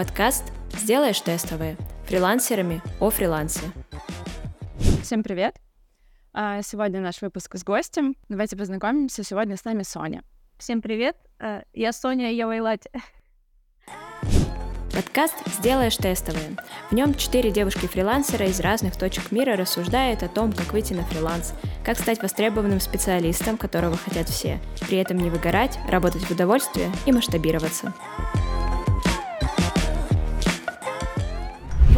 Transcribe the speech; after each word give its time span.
Подкаст 0.00 0.44
«Сделаешь 0.72 1.20
тестовые» 1.20 1.76
фрилансерами 2.06 2.80
о 3.00 3.10
фрилансе. 3.10 3.60
Всем 5.02 5.22
привет! 5.22 5.56
А, 6.32 6.62
сегодня 6.62 7.02
наш 7.02 7.20
выпуск 7.20 7.54
с 7.58 7.62
гостем. 7.62 8.16
Давайте 8.30 8.56
познакомимся. 8.56 9.22
Сегодня 9.22 9.58
с 9.58 9.64
нами 9.66 9.82
Соня. 9.82 10.22
Всем 10.56 10.80
привет! 10.80 11.18
А, 11.38 11.64
я 11.74 11.92
Соня 11.92 12.32
Явайлати. 12.32 12.90
Подкаст 14.94 15.34
«Сделаешь 15.58 15.98
тестовые». 15.98 16.56
В 16.90 16.94
нем 16.94 17.12
четыре 17.12 17.50
девушки-фрилансера 17.50 18.46
из 18.46 18.58
разных 18.60 18.96
точек 18.96 19.30
мира 19.30 19.54
рассуждают 19.54 20.22
о 20.22 20.28
том, 20.28 20.54
как 20.54 20.72
выйти 20.72 20.94
на 20.94 21.04
фриланс, 21.04 21.52
как 21.84 21.98
стать 21.98 22.22
востребованным 22.22 22.80
специалистом, 22.80 23.58
которого 23.58 23.98
хотят 23.98 24.30
все, 24.30 24.60
при 24.88 24.96
этом 24.96 25.18
не 25.18 25.28
выгорать, 25.28 25.78
работать 25.90 26.22
в 26.22 26.30
удовольствие 26.30 26.90
и 27.04 27.12
масштабироваться. 27.12 27.92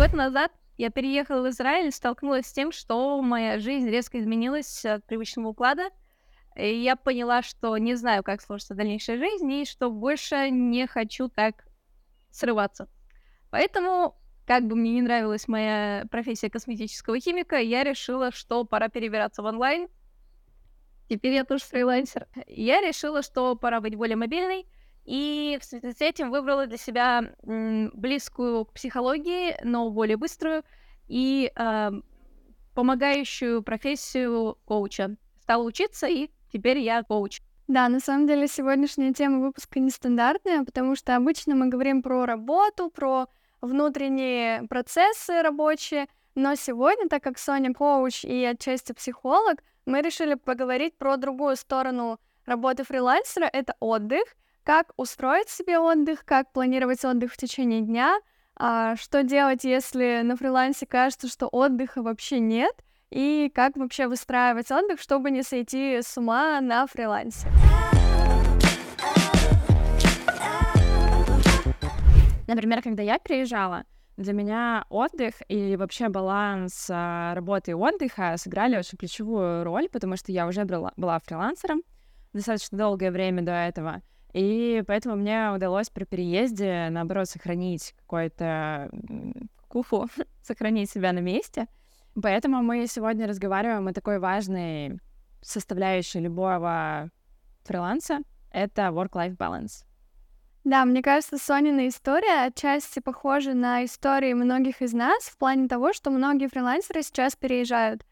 Год 0.02 0.14
назад 0.14 0.50
я 0.78 0.90
переехала 0.90 1.46
в 1.46 1.50
Израиль 1.50 1.86
и 1.86 1.92
столкнулась 1.92 2.48
с 2.48 2.52
тем, 2.52 2.72
что 2.72 3.22
моя 3.22 3.60
жизнь 3.60 3.88
резко 3.88 4.18
изменилась 4.18 4.84
от 4.84 5.04
привычного 5.06 5.50
уклада. 5.50 5.90
И 6.56 6.82
я 6.82 6.96
поняла, 6.96 7.42
что 7.42 7.78
не 7.78 7.94
знаю, 7.94 8.24
как 8.24 8.42
сложится 8.42 8.74
дальнейшая 8.74 9.18
жизнь, 9.18 9.48
и 9.52 9.64
что 9.64 9.92
больше 9.92 10.50
не 10.50 10.88
хочу 10.88 11.28
так 11.28 11.64
срываться. 12.32 12.88
Поэтому, 13.52 14.16
как 14.44 14.66
бы 14.66 14.74
мне 14.74 14.90
не 14.90 15.02
нравилась 15.02 15.46
моя 15.46 16.04
профессия 16.10 16.50
косметического 16.50 17.20
химика, 17.20 17.60
я 17.60 17.84
решила, 17.84 18.32
что 18.32 18.64
пора 18.64 18.88
перебираться 18.88 19.40
в 19.40 19.44
онлайн. 19.44 19.86
Теперь 21.08 21.34
я 21.34 21.44
тоже 21.44 21.62
фрилансер. 21.62 22.26
Я 22.48 22.80
решила, 22.80 23.22
что 23.22 23.54
пора 23.54 23.80
быть 23.80 23.94
более 23.94 24.16
мобильной, 24.16 24.66
и 25.04 25.58
в 25.60 25.64
связи 25.64 25.92
с 25.92 26.00
этим 26.00 26.30
выбрала 26.30 26.66
для 26.66 26.76
себя 26.76 27.34
близкую 27.42 28.64
к 28.66 28.72
психологии, 28.72 29.56
но 29.64 29.90
более 29.90 30.16
быструю 30.16 30.62
и 31.08 31.50
э, 31.54 31.90
помогающую 32.74 33.62
профессию 33.62 34.58
коуча. 34.64 35.16
Стала 35.40 35.62
учиться, 35.62 36.06
и 36.06 36.30
теперь 36.52 36.78
я 36.78 37.02
коуч. 37.02 37.40
Да, 37.68 37.88
на 37.88 38.00
самом 38.00 38.26
деле 38.26 38.48
сегодняшняя 38.48 39.12
тема 39.12 39.40
выпуска 39.40 39.80
нестандартная, 39.80 40.64
потому 40.64 40.94
что 40.94 41.16
обычно 41.16 41.54
мы 41.54 41.68
говорим 41.68 42.02
про 42.02 42.26
работу, 42.26 42.90
про 42.90 43.28
внутренние 43.60 44.64
процессы 44.68 45.42
рабочие, 45.42 46.08
но 46.34 46.54
сегодня, 46.54 47.08
так 47.08 47.22
как 47.22 47.38
Соня 47.38 47.72
коуч 47.74 48.24
и 48.24 48.44
отчасти 48.44 48.92
психолог, 48.92 49.62
мы 49.86 50.00
решили 50.00 50.34
поговорить 50.34 50.96
про 50.96 51.16
другую 51.16 51.56
сторону 51.56 52.18
работы 52.46 52.84
фрилансера— 52.84 53.48
это 53.52 53.74
отдых, 53.80 54.24
как 54.64 54.92
устроить 54.96 55.48
себе 55.48 55.78
отдых, 55.78 56.24
как 56.24 56.52
планировать 56.52 57.04
отдых 57.04 57.32
в 57.32 57.36
течение 57.36 57.80
дня, 57.80 58.18
а 58.56 58.96
что 58.96 59.22
делать, 59.22 59.64
если 59.64 60.20
на 60.22 60.36
фрилансе 60.36 60.86
кажется, 60.86 61.28
что 61.28 61.48
отдыха 61.48 62.02
вообще 62.02 62.38
нет— 62.38 62.74
и 63.12 63.52
как 63.54 63.76
вообще 63.76 64.08
выстраивать 64.08 64.70
отдых, 64.70 64.98
чтобы 64.98 65.30
не 65.30 65.42
сойти 65.42 66.00
с 66.00 66.16
ума 66.16 66.60
на 66.62 66.86
фрилансе. 66.86 67.46
Например, 72.48 72.82
когда 72.82 73.02
я 73.02 73.18
приезжала, 73.18 73.84
для 74.16 74.32
меня 74.32 74.84
отдых 74.88 75.34
и 75.48 75.76
вообще 75.76 76.08
баланс 76.08 76.88
а, 76.90 77.34
работы 77.34 77.72
и 77.72 77.74
отдыха 77.74 78.34
сыграли 78.36 78.76
очень 78.76 78.98
ключевую 78.98 79.64
роль, 79.64 79.88
потому 79.90 80.16
что 80.16 80.32
я 80.32 80.46
уже 80.46 80.64
была, 80.64 80.92
была 80.96 81.18
фрилансером 81.18 81.82
достаточно 82.32 82.78
долгое 82.78 83.10
время 83.10 83.42
до 83.42 83.52
этого. 83.52 84.02
И 84.32 84.82
поэтому 84.86 85.16
мне 85.16 85.50
удалось 85.54 85.90
при 85.90 86.04
переезде, 86.04 86.88
наоборот, 86.90 87.28
сохранить 87.28 87.94
какой-то 88.00 88.90
куху, 89.68 90.08
сохранить 90.42 90.90
себя 90.90 91.12
на 91.12 91.20
месте— 91.20 91.66
Поэтому 92.20 92.62
мы 92.62 92.86
сегодня 92.86 93.26
разговариваем 93.26 93.88
о 93.88 93.92
такой 93.92 94.18
важной 94.18 94.98
составляющей 95.40 96.20
любого 96.20 97.10
фриланса— 97.64 98.18
это 98.52 98.88
work-life 98.88 99.36
balance. 99.36 99.84
Да, 100.64 100.84
мне 100.84 101.02
кажется, 101.02 101.38
Сонина 101.38 101.88
история 101.88 102.44
отчасти 102.44 103.00
похожа 103.00 103.54
на 103.54 103.84
истории 103.84 104.34
многих 104.34 104.82
из 104.82 104.92
нас 104.92 105.24
в 105.24 105.38
плане 105.38 105.68
того, 105.68 105.92
что 105.92 106.10
многие 106.10 106.48
фрилансеры 106.48 107.02
сейчас 107.02 107.34
переезжают. 107.34 108.04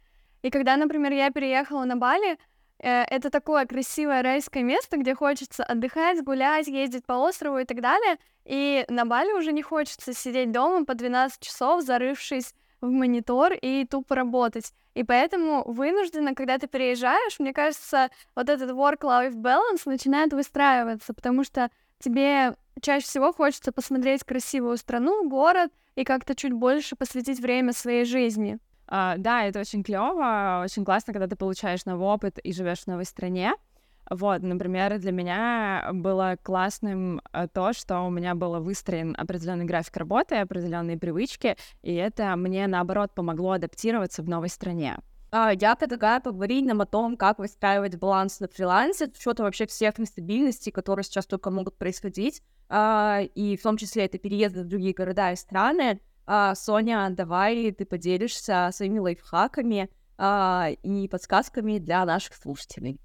И 0.43 0.51
когда, 0.51 0.77
например, 0.77 1.13
я 1.13 1.31
переехала 1.31 1.85
на 1.85 1.97
Бали, 1.97 2.39
это 2.83 3.31
такое 3.31 3.67
красивое 3.67 4.23
райское 4.23 4.63
место, 4.63 4.97
где 4.97 5.15
хочется 5.15 5.65
отдыхать, 5.65 6.23
гулять, 6.25 6.67
ездить 6.67 7.05
по 7.05 7.15
острову 7.15 7.59
и 7.59 7.65
так 7.65 7.81
далее. 7.81 8.17
И 8.45 8.85
на 8.89 9.05
Бали 9.05 9.33
уже 9.33 9.53
не 9.53 9.63
хочется 9.63 10.15
сидеть 10.15 10.51
дома 10.51 10.85
по 10.85 10.95
12 10.95 11.41
часов, 11.41 11.83
зарывшись 11.83 12.55
в 12.81 12.91
монитор 12.91 13.53
и 13.53 13.85
тупо 13.85 14.15
работать. 14.15 14.73
И 14.95 15.05
поэтому 15.05 15.63
вынужденно, 15.71 16.35
когда 16.35 16.59
ты 16.59 16.67
переезжаешь, 16.67 17.39
мне 17.39 17.53
кажется, 17.53 18.11
вот 18.35 18.49
этот 18.49 18.71
work-life 18.71 19.35
balance 19.35 19.83
начинает 19.85 20.33
выстраиваться, 20.33 21.13
потому 21.15 21.45
что 21.45 21.71
тебе 21.99 22.57
чаще 22.81 23.05
всего 23.05 23.33
хочется 23.33 23.73
посмотреть 23.73 24.25
красивую 24.25 24.79
страну, 24.79 25.29
город 25.29 25.71
и 25.95 26.05
как-то 26.05 26.35
чуть 26.35 26.53
больше 26.53 26.97
посвятить 26.97 27.41
время 27.41 27.73
своей 27.73 28.05
жизни. 28.05 28.59
Uh, 28.91 29.17
да, 29.19 29.45
это 29.45 29.61
очень 29.61 29.85
клево, 29.85 30.63
очень 30.65 30.85
классно, 30.85 31.13
когда 31.13 31.29
ты 31.29 31.37
получаешь 31.37 31.85
новый 31.85 32.09
опыт 32.09 32.39
и 32.41 32.53
живешь 32.53 32.81
в 32.81 32.87
новой 32.89 33.05
стране. 33.05 33.53
Вот, 34.11 34.43
например, 34.43 34.99
для 34.99 35.13
меня 35.13 35.91
было 35.93 36.37
классным 36.43 37.21
э, 37.33 37.47
то, 37.47 37.73
что 37.73 38.01
у 38.01 38.11
меня 38.11 38.35
был 38.35 38.61
выстроен 38.61 39.15
определенный 39.17 39.65
график 39.65 39.97
работы, 39.97 40.35
определенные 40.37 40.99
привычки, 40.99 41.57
и 41.83 41.95
это 41.95 42.35
мне, 42.35 42.67
наоборот, 42.67 43.15
помогло 43.15 43.53
адаптироваться 43.53 44.23
в 44.23 44.29
новой 44.29 44.49
стране. 44.49 44.97
А, 45.31 45.53
я 45.53 45.77
предлагаю 45.77 46.21
поговорить 46.21 46.67
нам 46.67 46.81
о 46.81 46.87
том, 46.87 47.17
как 47.17 47.39
выстраивать 47.39 47.97
баланс 47.97 48.41
на 48.41 48.49
фрилансе, 48.49 49.07
с 49.07 49.21
учетом 49.21 49.47
вообще 49.47 49.67
всех 49.67 49.99
нестабильностей, 49.99 50.73
которые 50.73 51.05
сейчас 51.05 51.27
только 51.27 51.53
могут 51.53 51.79
происходить, 51.79 52.43
а, 52.69 53.21
и 53.21 53.57
в 53.57 53.63
том 53.63 53.77
числе 53.77 54.07
это 54.07 54.19
переезды 54.19 54.65
в 54.65 54.67
другие 54.67 54.93
города 54.93 55.31
и 55.31 55.37
страны. 55.37 56.01
А, 56.33 56.55
Соня, 56.55 57.11
давай 57.11 57.73
ты 57.73 57.85
поделишься 57.85 58.71
своими 58.73 59.01
лайфхаками 59.01 59.91
и 60.85 61.09
подсказками 61.11 61.79
для 61.79 62.05
наших 62.05 62.37
слушателей. 62.37 63.01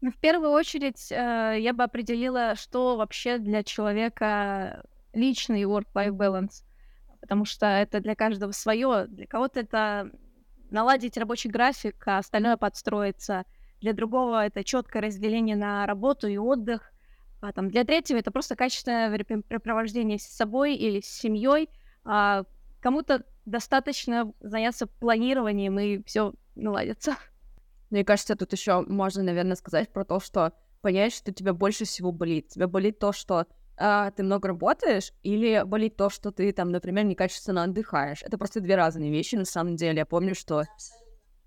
Ну, 0.00 0.12
в 0.12 0.16
первую 0.16 0.52
очередь, 0.52 1.10
э, 1.10 1.56
я 1.58 1.72
бы 1.72 1.82
определила, 1.82 2.54
что 2.54 2.96
вообще 2.96 3.38
для 3.38 3.64
человека 3.64 4.84
личный 5.12 5.64
work-life 5.64 6.12
balance, 6.12 6.62
потому 7.20 7.44
что 7.44 7.66
это 7.66 7.98
для 7.98 8.14
каждого 8.14 8.52
свое. 8.52 9.06
Для 9.08 9.26
кого-то 9.26 9.58
это 9.58 10.12
наладить 10.70 11.18
рабочий 11.18 11.48
график, 11.48 12.06
а 12.06 12.18
остальное 12.18 12.56
подстроиться. 12.56 13.44
Для 13.80 13.92
другого 13.92 14.46
это 14.46 14.62
четкое 14.62 15.02
разделение 15.02 15.56
на 15.56 15.84
работу 15.84 16.28
и 16.28 16.36
отдых. 16.36 16.92
А 17.40 17.52
там 17.52 17.70
для 17.70 17.82
третьего 17.82 18.18
это 18.18 18.30
просто 18.30 18.54
качественное 18.54 19.10
времяпрепровождение 19.10 20.20
с 20.20 20.28
собой 20.28 20.76
или 20.76 21.00
с 21.00 21.06
семьей. 21.06 21.68
А 22.04 22.44
кому-то 22.80 23.24
достаточно 23.44 24.32
заняться 24.40 24.86
планированием 24.86 25.78
и 25.78 26.02
все 26.04 26.34
наладится. 26.54 27.16
Мне 27.90 28.04
кажется, 28.04 28.36
тут 28.36 28.52
еще 28.52 28.82
можно, 28.82 29.22
наверное, 29.22 29.56
сказать 29.56 29.92
про 29.92 30.04
то, 30.04 30.20
что 30.20 30.52
понять, 30.80 31.12
что 31.12 31.32
тебе 31.32 31.52
больше 31.52 31.84
всего 31.84 32.12
болит. 32.12 32.48
Тебе 32.48 32.66
болит 32.66 32.98
то, 32.98 33.12
что 33.12 33.46
а, 33.76 34.10
ты 34.10 34.22
много 34.22 34.48
работаешь, 34.48 35.12
или 35.22 35.62
болит 35.64 35.96
то, 35.96 36.10
что 36.10 36.30
ты 36.30 36.52
там, 36.52 36.70
например, 36.70 37.04
некачественно 37.04 37.64
отдыхаешь. 37.64 38.22
Это 38.22 38.38
просто 38.38 38.60
две 38.60 38.76
разные 38.76 39.10
вещи, 39.10 39.36
на 39.36 39.44
самом 39.44 39.76
деле. 39.76 39.98
Я 39.98 40.06
помню, 40.06 40.34
что 40.34 40.64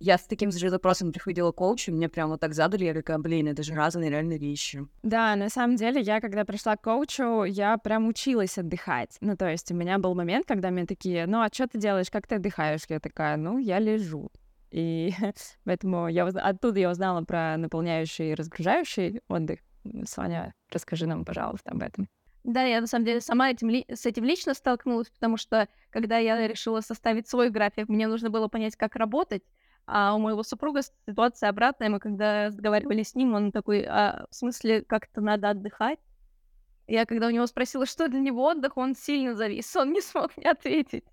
я 0.03 0.17
с 0.17 0.23
таким 0.23 0.51
же 0.51 0.69
запросом 0.69 1.13
приходила 1.13 1.53
к 1.53 1.55
коучу, 1.55 1.93
мне 1.93 2.09
прям 2.09 2.29
вот 2.29 2.41
так 2.41 2.53
задали, 2.53 2.83
я 2.83 2.93
такая, 2.93 3.19
блин, 3.19 3.47
это 3.47 3.63
же 3.63 3.73
разные 3.73 4.09
реально 4.09 4.33
вещи. 4.33 4.85
Да, 5.01 5.33
на 5.37 5.49
самом 5.49 5.77
деле, 5.77 6.01
я 6.01 6.19
когда 6.19 6.43
пришла 6.43 6.75
к 6.75 6.81
коучу, 6.81 7.45
я 7.45 7.77
прям 7.77 8.09
училась 8.09 8.57
отдыхать. 8.57 9.15
Ну, 9.21 9.37
то 9.37 9.49
есть 9.49 9.71
у 9.71 9.75
меня 9.75 9.99
был 9.99 10.13
момент, 10.13 10.45
когда 10.45 10.71
мне 10.71 10.85
такие, 10.85 11.25
ну, 11.25 11.41
а 11.41 11.47
что 11.49 11.69
ты 11.69 11.79
делаешь, 11.79 12.11
как 12.11 12.27
ты 12.27 12.35
отдыхаешь? 12.35 12.81
Я 12.89 12.99
такая, 12.99 13.37
ну, 13.37 13.57
я 13.57 13.79
лежу. 13.79 14.29
И 14.71 15.13
поэтому 15.63 16.09
я 16.09 16.25
оттуда 16.25 16.81
я 16.81 16.89
узнала 16.91 17.23
про 17.23 17.55
наполняющий 17.55 18.31
и 18.31 18.35
разгружающий 18.35 19.21
отдых. 19.29 19.59
Соня, 20.05 20.53
расскажи 20.69 21.07
нам, 21.07 21.23
пожалуйста, 21.23 21.71
об 21.71 21.81
этом. 21.81 22.09
Да, 22.43 22.63
я 22.63 22.81
на 22.81 22.87
самом 22.87 23.05
деле 23.05 23.21
сама 23.21 23.51
этим 23.51 23.69
ли... 23.69 23.85
с 23.87 24.05
этим 24.05 24.25
лично 24.25 24.53
столкнулась, 24.53 25.09
потому 25.09 25.37
что 25.37 25.69
когда 25.91 26.17
я 26.17 26.45
решила 26.45 26.81
составить 26.81 27.29
свой 27.29 27.49
график, 27.49 27.87
мне 27.87 28.05
нужно 28.07 28.29
было 28.29 28.49
понять, 28.49 28.75
как 28.75 28.97
работать. 28.97 29.43
А 29.85 30.15
у 30.15 30.19
моего 30.19 30.43
супруга 30.43 30.81
ситуация 31.07 31.49
обратная. 31.49 31.89
Мы 31.89 31.99
когда 31.99 32.47
разговаривали 32.47 33.03
с 33.03 33.15
ним, 33.15 33.33
он 33.33 33.51
такой, 33.51 33.83
а 33.83 34.25
в 34.29 34.35
смысле, 34.35 34.81
как-то 34.83 35.21
надо 35.21 35.49
отдыхать? 35.49 35.99
Я 36.87 37.05
когда 37.05 37.27
у 37.27 37.31
него 37.31 37.45
спросила, 37.47 37.85
что 37.85 38.07
для 38.07 38.19
него 38.19 38.43
отдых, 38.43 38.77
он 38.77 38.95
сильно 38.95 39.35
завис, 39.35 39.75
он 39.75 39.93
не 39.93 40.01
смог 40.01 40.35
мне 40.37 40.49
ответить. 40.49 41.05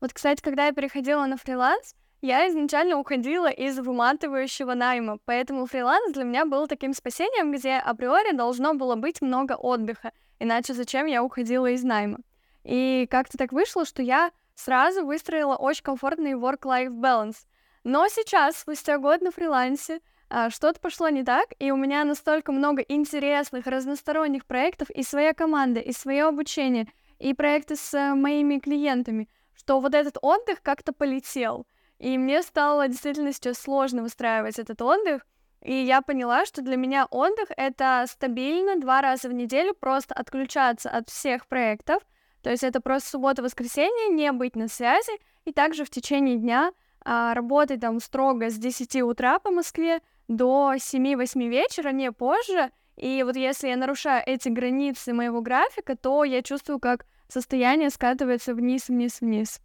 Вот, 0.00 0.12
кстати, 0.12 0.40
когда 0.42 0.66
я 0.66 0.72
переходила 0.72 1.26
на 1.26 1.36
фриланс, 1.36 1.94
я 2.20 2.48
изначально 2.48 2.98
уходила 2.98 3.50
из 3.50 3.78
выматывающего 3.78 4.74
найма, 4.74 5.18
поэтому 5.24 5.66
фриланс 5.66 6.12
для 6.12 6.22
меня 6.22 6.44
был 6.44 6.68
таким 6.68 6.94
спасением, 6.94 7.52
где 7.52 7.74
априори 7.74 8.34
должно 8.34 8.74
было 8.74 8.94
быть 8.94 9.20
много 9.20 9.54
отдыха, 9.54 10.12
иначе 10.38 10.72
зачем 10.72 11.06
я 11.06 11.24
уходила 11.24 11.66
из 11.66 11.82
найма. 11.82 12.18
И 12.62 13.08
как-то 13.10 13.38
так 13.38 13.52
вышло, 13.52 13.84
что 13.84 14.02
я 14.02 14.30
сразу 14.54 15.04
выстроила 15.04 15.56
очень 15.56 15.82
комфортный 15.82 16.34
work-life 16.34 16.90
balance. 16.90 17.38
Но 17.84 18.06
сейчас, 18.08 18.58
спустя 18.58 18.98
год 18.98 19.22
на 19.22 19.30
фрилансе, 19.30 20.00
а, 20.28 20.50
что-то 20.50 20.80
пошло 20.80 21.08
не 21.08 21.24
так, 21.24 21.48
и 21.58 21.70
у 21.72 21.76
меня 21.76 22.04
настолько 22.04 22.52
много 22.52 22.82
интересных, 22.82 23.66
разносторонних 23.66 24.46
проектов, 24.46 24.88
и 24.90 25.02
своя 25.02 25.34
команда, 25.34 25.80
и 25.80 25.92
свое 25.92 26.24
обучение, 26.24 26.86
и 27.18 27.34
проекты 27.34 27.76
с 27.76 27.92
э, 27.92 28.14
моими 28.14 28.58
клиентами, 28.58 29.28
что 29.54 29.80
вот 29.80 29.94
этот 29.94 30.16
отдых 30.22 30.62
как-то 30.62 30.92
полетел. 30.92 31.66
И 31.98 32.16
мне 32.18 32.42
стало 32.42 32.88
действительно 32.88 33.32
сейчас 33.32 33.58
сложно 33.58 34.02
выстраивать 34.02 34.58
этот 34.58 34.80
отдых, 34.80 35.26
и 35.60 35.74
я 35.74 36.02
поняла, 36.02 36.46
что 36.46 36.62
для 36.62 36.76
меня 36.76 37.06
отдых— 37.10 37.48
это 37.56 38.04
стабильно 38.08 38.76
два 38.80 39.02
раза 39.02 39.28
в 39.28 39.32
неделю 39.32 39.74
просто 39.74 40.14
отключаться 40.14 40.88
от 40.88 41.08
всех 41.08 41.46
проектов, 41.46 42.02
то 42.42 42.50
есть 42.50 42.64
это 42.64 42.80
просто 42.80 43.10
суббота-воскресенье, 43.10 44.08
не 44.08 44.32
быть 44.32 44.56
на 44.56 44.68
связи, 44.68 45.12
и 45.44 45.52
также 45.52 45.84
в 45.84 45.90
течение 45.90 46.36
дня 46.36 46.72
а, 47.04 47.34
работать 47.34 47.80
там 47.80 48.00
строго 48.00 48.50
с 48.50 48.58
10 48.58 49.02
утра 49.02 49.38
по 49.38 49.50
Москве 49.50 50.00
до 50.28 50.74
7-8 50.74 51.48
вечера, 51.48 51.90
не 51.90 52.12
позже. 52.12 52.70
И 52.96 53.22
вот 53.22 53.36
если 53.36 53.68
я 53.68 53.76
нарушаю 53.76 54.22
эти 54.26 54.48
границы 54.48 55.12
моего 55.12 55.40
графика, 55.40 55.96
то 55.96 56.24
я 56.24 56.42
чувствую, 56.42 56.78
как 56.78 57.06
состояние 57.28 57.90
скатывается 57.90 58.54
вниз, 58.54 58.88
вниз, 58.88 59.20
вниз. 59.20 59.60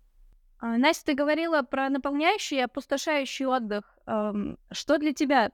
А, 0.59 0.77
Настя, 0.77 1.07
ты 1.07 1.13
говорила 1.13 1.61
про 1.61 1.89
наполняющий 1.89 2.57
и 2.57 2.61
опустошающий 2.61 3.45
отдых. 3.45 3.83
Эм, 4.07 4.57
что 4.71 4.97
для 4.97 5.13
тебя 5.13 5.51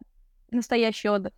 настоящий 0.51 1.09
отдых? 1.09 1.33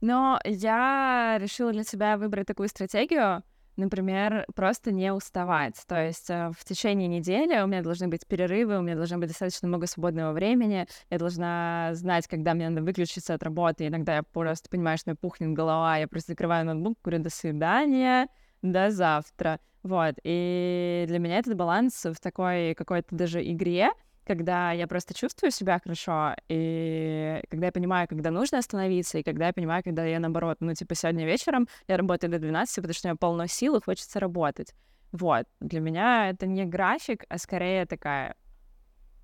Но 0.00 0.40
я 0.44 1.36
решила 1.38 1.72
для 1.72 1.84
себя 1.84 2.16
выбрать 2.16 2.46
такую 2.46 2.68
стратегию, 2.68 3.44
например, 3.76 4.44
просто 4.54 4.92
не 4.92 5.12
уставать. 5.12 5.82
То 5.86 6.04
есть 6.04 6.30
э, 6.30 6.50
в 6.56 6.64
течение 6.64 7.08
недели 7.08 7.60
у 7.60 7.66
меня 7.66 7.82
должны 7.82 8.08
быть 8.08 8.26
перерывы, 8.26 8.78
у 8.78 8.82
меня 8.82 8.96
должно 8.96 9.18
быть 9.18 9.28
достаточно 9.28 9.68
много 9.68 9.86
свободного 9.86 10.32
времени, 10.32 10.86
я 11.10 11.18
должна 11.18 11.90
знать, 11.92 12.26
когда 12.26 12.54
мне 12.54 12.68
надо 12.68 12.82
выключиться 12.82 13.34
от 13.34 13.42
работы. 13.42 13.86
Иногда 13.86 14.16
я 14.16 14.22
просто 14.22 14.68
понимаю, 14.68 14.98
что 14.98 15.10
мне 15.10 15.16
пухнет 15.16 15.52
голова, 15.52 15.96
я 15.98 16.08
просто 16.08 16.32
закрываю 16.32 16.66
ноутбук, 16.66 16.98
говорю 17.02 17.22
«до 17.22 17.30
свидания», 17.30 18.28
до 18.62 18.90
завтра. 18.90 19.58
Вот, 19.82 20.14
и 20.22 21.04
для 21.08 21.18
меня 21.18 21.38
этот 21.38 21.56
баланс 21.56 22.04
в 22.04 22.20
такой 22.20 22.74
какой-то 22.74 23.16
даже 23.16 23.42
игре, 23.42 23.90
когда 24.24 24.72
я 24.72 24.86
просто 24.86 25.14
чувствую 25.14 25.50
себя 25.50 25.80
хорошо, 25.82 26.34
и 26.48 27.42
когда 27.50 27.66
я 27.66 27.72
понимаю, 27.72 28.08
когда 28.08 28.30
нужно 28.30 28.58
остановиться, 28.58 29.18
и 29.18 29.22
когда 29.22 29.48
я 29.48 29.52
понимаю, 29.52 29.82
когда 29.82 30.04
я, 30.04 30.20
наоборот, 30.20 30.58
ну, 30.60 30.74
типа, 30.74 30.94
сегодня 30.94 31.26
вечером 31.26 31.68
я 31.88 31.96
работаю 31.96 32.30
до 32.30 32.38
12, 32.38 32.76
потому 32.76 32.94
что 32.94 33.08
у 33.08 33.10
меня 33.10 33.16
полно 33.16 33.46
сил, 33.46 33.76
и 33.76 33.82
хочется 33.82 34.20
работать. 34.20 34.74
Вот, 35.12 35.46
для 35.60 35.80
меня 35.80 36.30
это 36.30 36.46
не 36.46 36.64
график, 36.64 37.24
а 37.28 37.38
скорее 37.38 37.84
такая, 37.86 38.34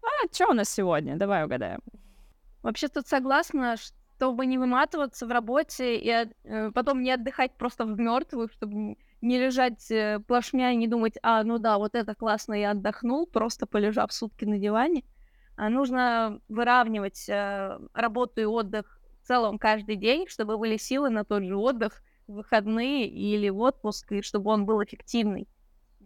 а, 0.03 0.33
что 0.33 0.51
у 0.51 0.55
нас 0.55 0.69
сегодня? 0.69 1.17
Давай 1.17 1.45
угадаем. 1.45 1.81
Вообще 2.63 2.89
тут 2.89 3.07
согласна, 3.07 3.77
чтобы 3.77 4.47
не 4.47 4.59
выматываться 4.59 5.27
в 5.27 5.31
работе 5.31 5.97
и 5.97 6.11
э, 6.45 6.71
потом 6.73 7.03
не 7.03 7.13
отдыхать 7.13 7.53
просто 7.57 7.85
в 7.85 7.99
мертвую, 7.99 8.49
чтобы 8.49 8.97
не 9.21 9.39
лежать 9.39 9.91
э, 9.91 10.21
плашмя 10.27 10.73
и 10.73 10.77
не 10.77 10.87
думать, 10.87 11.15
а, 11.23 11.43
ну 11.43 11.59
да, 11.59 11.79
вот 11.79 11.95
это 11.95 12.15
классно, 12.15 12.55
я 12.55 12.73
отдохнул, 12.73 13.27
просто 13.27 13.67
полежав 13.67 14.13
сутки 14.13 14.45
на 14.45 14.59
диване. 14.59 15.05
А 15.57 15.71
нужно 15.71 16.41
выравнивать 16.49 17.29
э, 17.29 17.79
работу 17.93 18.41
и 18.41 18.45
отдых 18.45 19.01
в 19.23 19.27
целом 19.27 19.59
каждый 19.59 19.97
день, 19.97 20.27
чтобы 20.29 20.57
были 20.57 20.77
силы 20.77 21.11
на 21.11 21.25
тот 21.25 21.43
же 21.43 21.57
отдых, 21.57 22.03
выходные 22.29 23.09
или 23.09 23.49
в 23.49 23.59
отпуск, 23.61 24.13
и 24.13 24.23
чтобы 24.23 24.51
он 24.51 24.67
был 24.67 24.83
эффективный. 24.85 25.49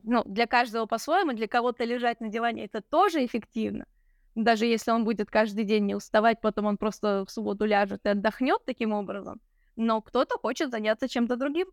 Ну, 0.05 0.23
для 0.25 0.47
каждого 0.47 0.87
по-своему, 0.87 1.33
для 1.33 1.49
кого-то 1.49 1.85
лежать 1.85 2.21
на 2.21 2.29
диване 2.29 2.65
это 2.65 2.81
тоже 2.81 3.25
эффективно. 3.25 3.87
Даже 4.35 4.65
если 4.65 4.91
он 4.91 5.05
будет 5.05 5.31
каждый 5.31 5.65
день 5.65 5.85
не 5.85 5.95
уставать, 5.95 6.41
потом 6.41 6.67
он 6.67 6.79
просто 6.79 7.25
в 7.27 7.31
субботу 7.31 7.67
ляжет 7.67 8.01
и 8.05 8.09
отдохнет 8.09 8.65
таким 8.65 8.93
образом. 8.93 9.41
Но 9.77 10.01
кто-то 10.01 10.39
хочет 10.39 10.71
заняться 10.71 11.09
чем-то 11.09 11.37
другим. 11.37 11.69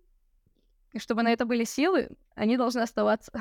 И 0.93 0.99
чтобы 0.99 1.23
на 1.23 1.31
это 1.31 1.45
были 1.45 1.63
силы, 1.63 2.09
они 2.35 2.57
должны 2.57 2.79
оставаться. 2.81 3.31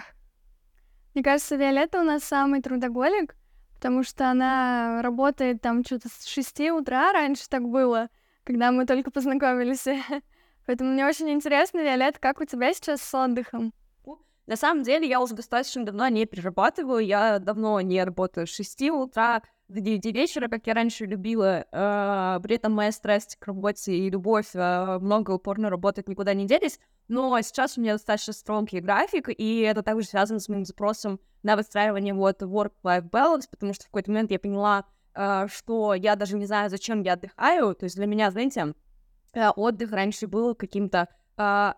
Мне 1.15 1.25
кажется, 1.25 1.57
Виолетта 1.57 2.01
у 2.01 2.05
нас 2.05 2.23
самый 2.25 2.61
трудоголик, 2.61 3.35
потому 3.75 4.03
что 4.03 4.31
она 4.31 5.01
работает 5.03 5.63
там 5.63 5.85
что-то 5.85 6.09
с 6.09 6.27
6 6.27 6.61
утра, 6.71 7.13
раньше 7.13 7.49
так 7.49 7.63
было, 7.63 8.09
когда 8.45 8.71
мы 8.71 8.87
только 8.87 9.11
познакомились. 9.11 9.87
Поэтому 10.67 10.93
мне 10.93 11.07
очень 11.07 11.31
интересно, 11.31 11.79
Виолетта, 11.79 12.21
как 12.21 12.41
у 12.41 12.45
тебя 12.45 12.75
сейчас 12.75 13.01
с 13.01 13.15
отдыхом? 13.15 13.73
На 14.47 14.57
самом 14.57 14.83
деле 14.83 15.07
я 15.07 15.21
уже 15.21 15.35
достаточно 15.35 15.85
давно 15.85 16.09
не 16.09 16.25
перерабатываю, 16.25 17.05
я 17.05 17.39
давно 17.39 17.81
не 17.83 18.03
работаю 18.03 18.47
с 18.47 18.51
6 18.51 18.91
утра 18.91 19.43
до 19.69 19.81
9 19.81 20.05
вечера, 20.07 20.49
как 20.49 20.67
я 20.67 20.75
раньше 20.75 21.05
любила. 21.05 21.67
Э, 21.71 22.41
при 22.43 22.57
этом 22.57 22.73
моя 22.73 22.91
страсть 22.91 23.37
к 23.37 23.47
работе 23.47 23.95
и 23.95 24.11
любовь 24.11 24.51
э, 24.55 24.99
много 24.99 25.33
упорно 25.33 25.69
работать 25.69 26.09
никуда 26.09 26.35
не 26.35 26.47
делись. 26.47 26.81
Но 27.09 27.41
сейчас 27.43 27.77
у 27.77 27.83
меня 27.83 27.93
достаточно 27.95 28.33
строгий 28.33 28.81
график, 28.81 29.29
и 29.29 29.61
это 29.61 29.83
также 29.83 30.07
связано 30.07 30.41
с 30.41 30.49
моим 30.49 30.65
запросом 30.65 31.21
на 31.43 31.57
выстраивание 31.57 32.15
вот 32.15 32.43
work-life 32.43 33.11
balance, 33.11 33.45
потому 33.51 33.75
что 33.75 33.85
в 33.85 33.89
какой-то 33.89 34.11
момент 34.11 34.31
я 34.31 34.39
поняла, 34.39 34.87
э, 35.15 35.47
что 35.49 35.95
я 35.95 36.17
даже 36.17 36.37
не 36.37 36.47
знаю, 36.47 36.71
зачем 36.71 37.03
я 37.03 37.13
отдыхаю. 37.13 37.75
То 37.75 37.85
есть 37.85 37.97
для 37.97 38.07
меня, 38.07 38.31
знаете, 38.31 38.75
отдых 39.35 39.93
раньше 39.93 40.27
был 40.27 40.55
каким-то 40.55 41.09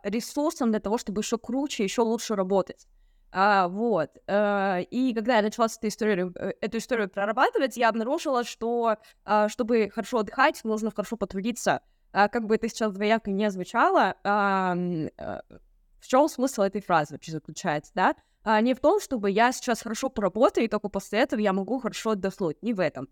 ресурсом 0.05 0.71
для 0.71 0.81
того, 0.81 0.97
чтобы 0.97 1.21
еще 1.21 1.37
круче, 1.37 1.85
еще 1.85 2.01
лучше 2.01 2.35
работать. 2.35 2.87
А, 3.33 3.69
вот. 3.69 4.11
А, 4.27 4.81
и 4.81 5.15
когда 5.15 5.37
я 5.37 5.43
начала 5.43 5.67
эту 5.67 5.87
историю, 5.89 6.33
э, 6.37 6.53
эту 6.61 6.79
историю 6.79 7.09
прорабатывать, 7.09 7.77
я 7.77 7.89
обнаружила, 7.89 8.45
что 8.45 8.97
а, 9.25 9.49
чтобы 9.49 9.91
хорошо 9.95 10.19
отдыхать, 10.19 10.61
нужно 10.65 10.91
хорошо 10.91 11.17
потрудиться. 11.17 11.81
А, 12.13 12.29
как 12.29 12.47
бы 12.47 12.57
это 12.57 12.69
сейчас 12.69 12.93
двояко 12.93 13.31
не 13.31 13.51
звучало, 13.51 14.17
а, 14.25 14.75
а, 15.19 15.43
в 16.01 16.09
чем 16.09 16.29
смысл 16.29 16.63
этой 16.63 16.81
фразы 16.81 17.15
вообще 17.15 17.33
заключается, 17.33 17.93
да? 17.95 18.17
А, 18.43 18.61
не 18.61 18.75
в 18.75 18.81
том, 18.81 19.01
чтобы 19.01 19.31
я 19.31 19.53
сейчас 19.53 19.83
хорошо 19.83 20.09
поработаю, 20.09 20.65
и 20.65 20.69
только 20.69 20.89
после 20.89 21.21
этого 21.21 21.41
я 21.41 21.53
могу 21.53 21.79
хорошо 21.79 22.11
отдохнуть. 22.11 22.63
Не 22.63 22.75
в 22.75 22.81
этом. 22.81 23.09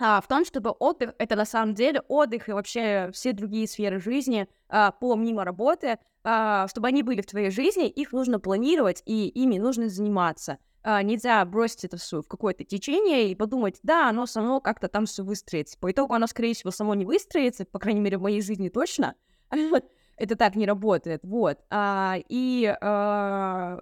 А, 0.00 0.20
в 0.22 0.28
том, 0.28 0.46
чтобы 0.46 0.70
отдых— 0.70 1.14
это 1.18 1.36
на 1.36 1.44
самом 1.44 1.74
деле 1.74 2.00
отдых 2.08 2.48
и 2.48 2.52
вообще 2.52 3.10
все 3.12 3.32
другие 3.32 3.68
сферы 3.68 4.00
жизни 4.00 4.48
а, 4.68 4.92
помимо 4.92 5.44
работы— 5.44 5.98
а, 6.22 6.68
чтобы 6.68 6.88
они 6.88 7.02
были 7.02 7.22
в 7.22 7.26
твоей 7.26 7.50
жизни, 7.50 7.88
их 7.88 8.12
нужно 8.12 8.38
планировать, 8.38 9.02
и 9.06 9.28
ими 9.28 9.56
нужно 9.58 9.88
заниматься. 9.88 10.58
Нельзя 10.84 11.44
бросить 11.44 11.84
это 11.84 11.98
все 11.98 12.22
в 12.22 12.28
какое-то 12.28 12.64
течение 12.64 13.30
и 13.30 13.34
подумать, 13.34 13.78
да, 13.82 14.08
оно 14.08 14.26
само 14.26 14.60
как-то 14.60 14.88
там 14.88 15.04
все 15.06 15.22
выстроится. 15.22 15.78
По 15.78 15.90
итогу 15.90 16.14
оно, 16.14 16.26
скорее 16.26 16.54
всего, 16.54 16.70
само 16.70 16.94
не 16.94 17.04
выстроится, 17.04 17.66
по 17.66 17.78
крайней 17.78 18.00
мере, 18.00 18.16
в 18.18 18.22
моей 18.22 18.40
жизни 18.40 18.68
точно. 18.68 19.14
это 20.16 20.36
так 20.36 20.56
не 20.56 20.66
работает, 20.66 21.20
вот. 21.22 21.58
И 21.70 22.76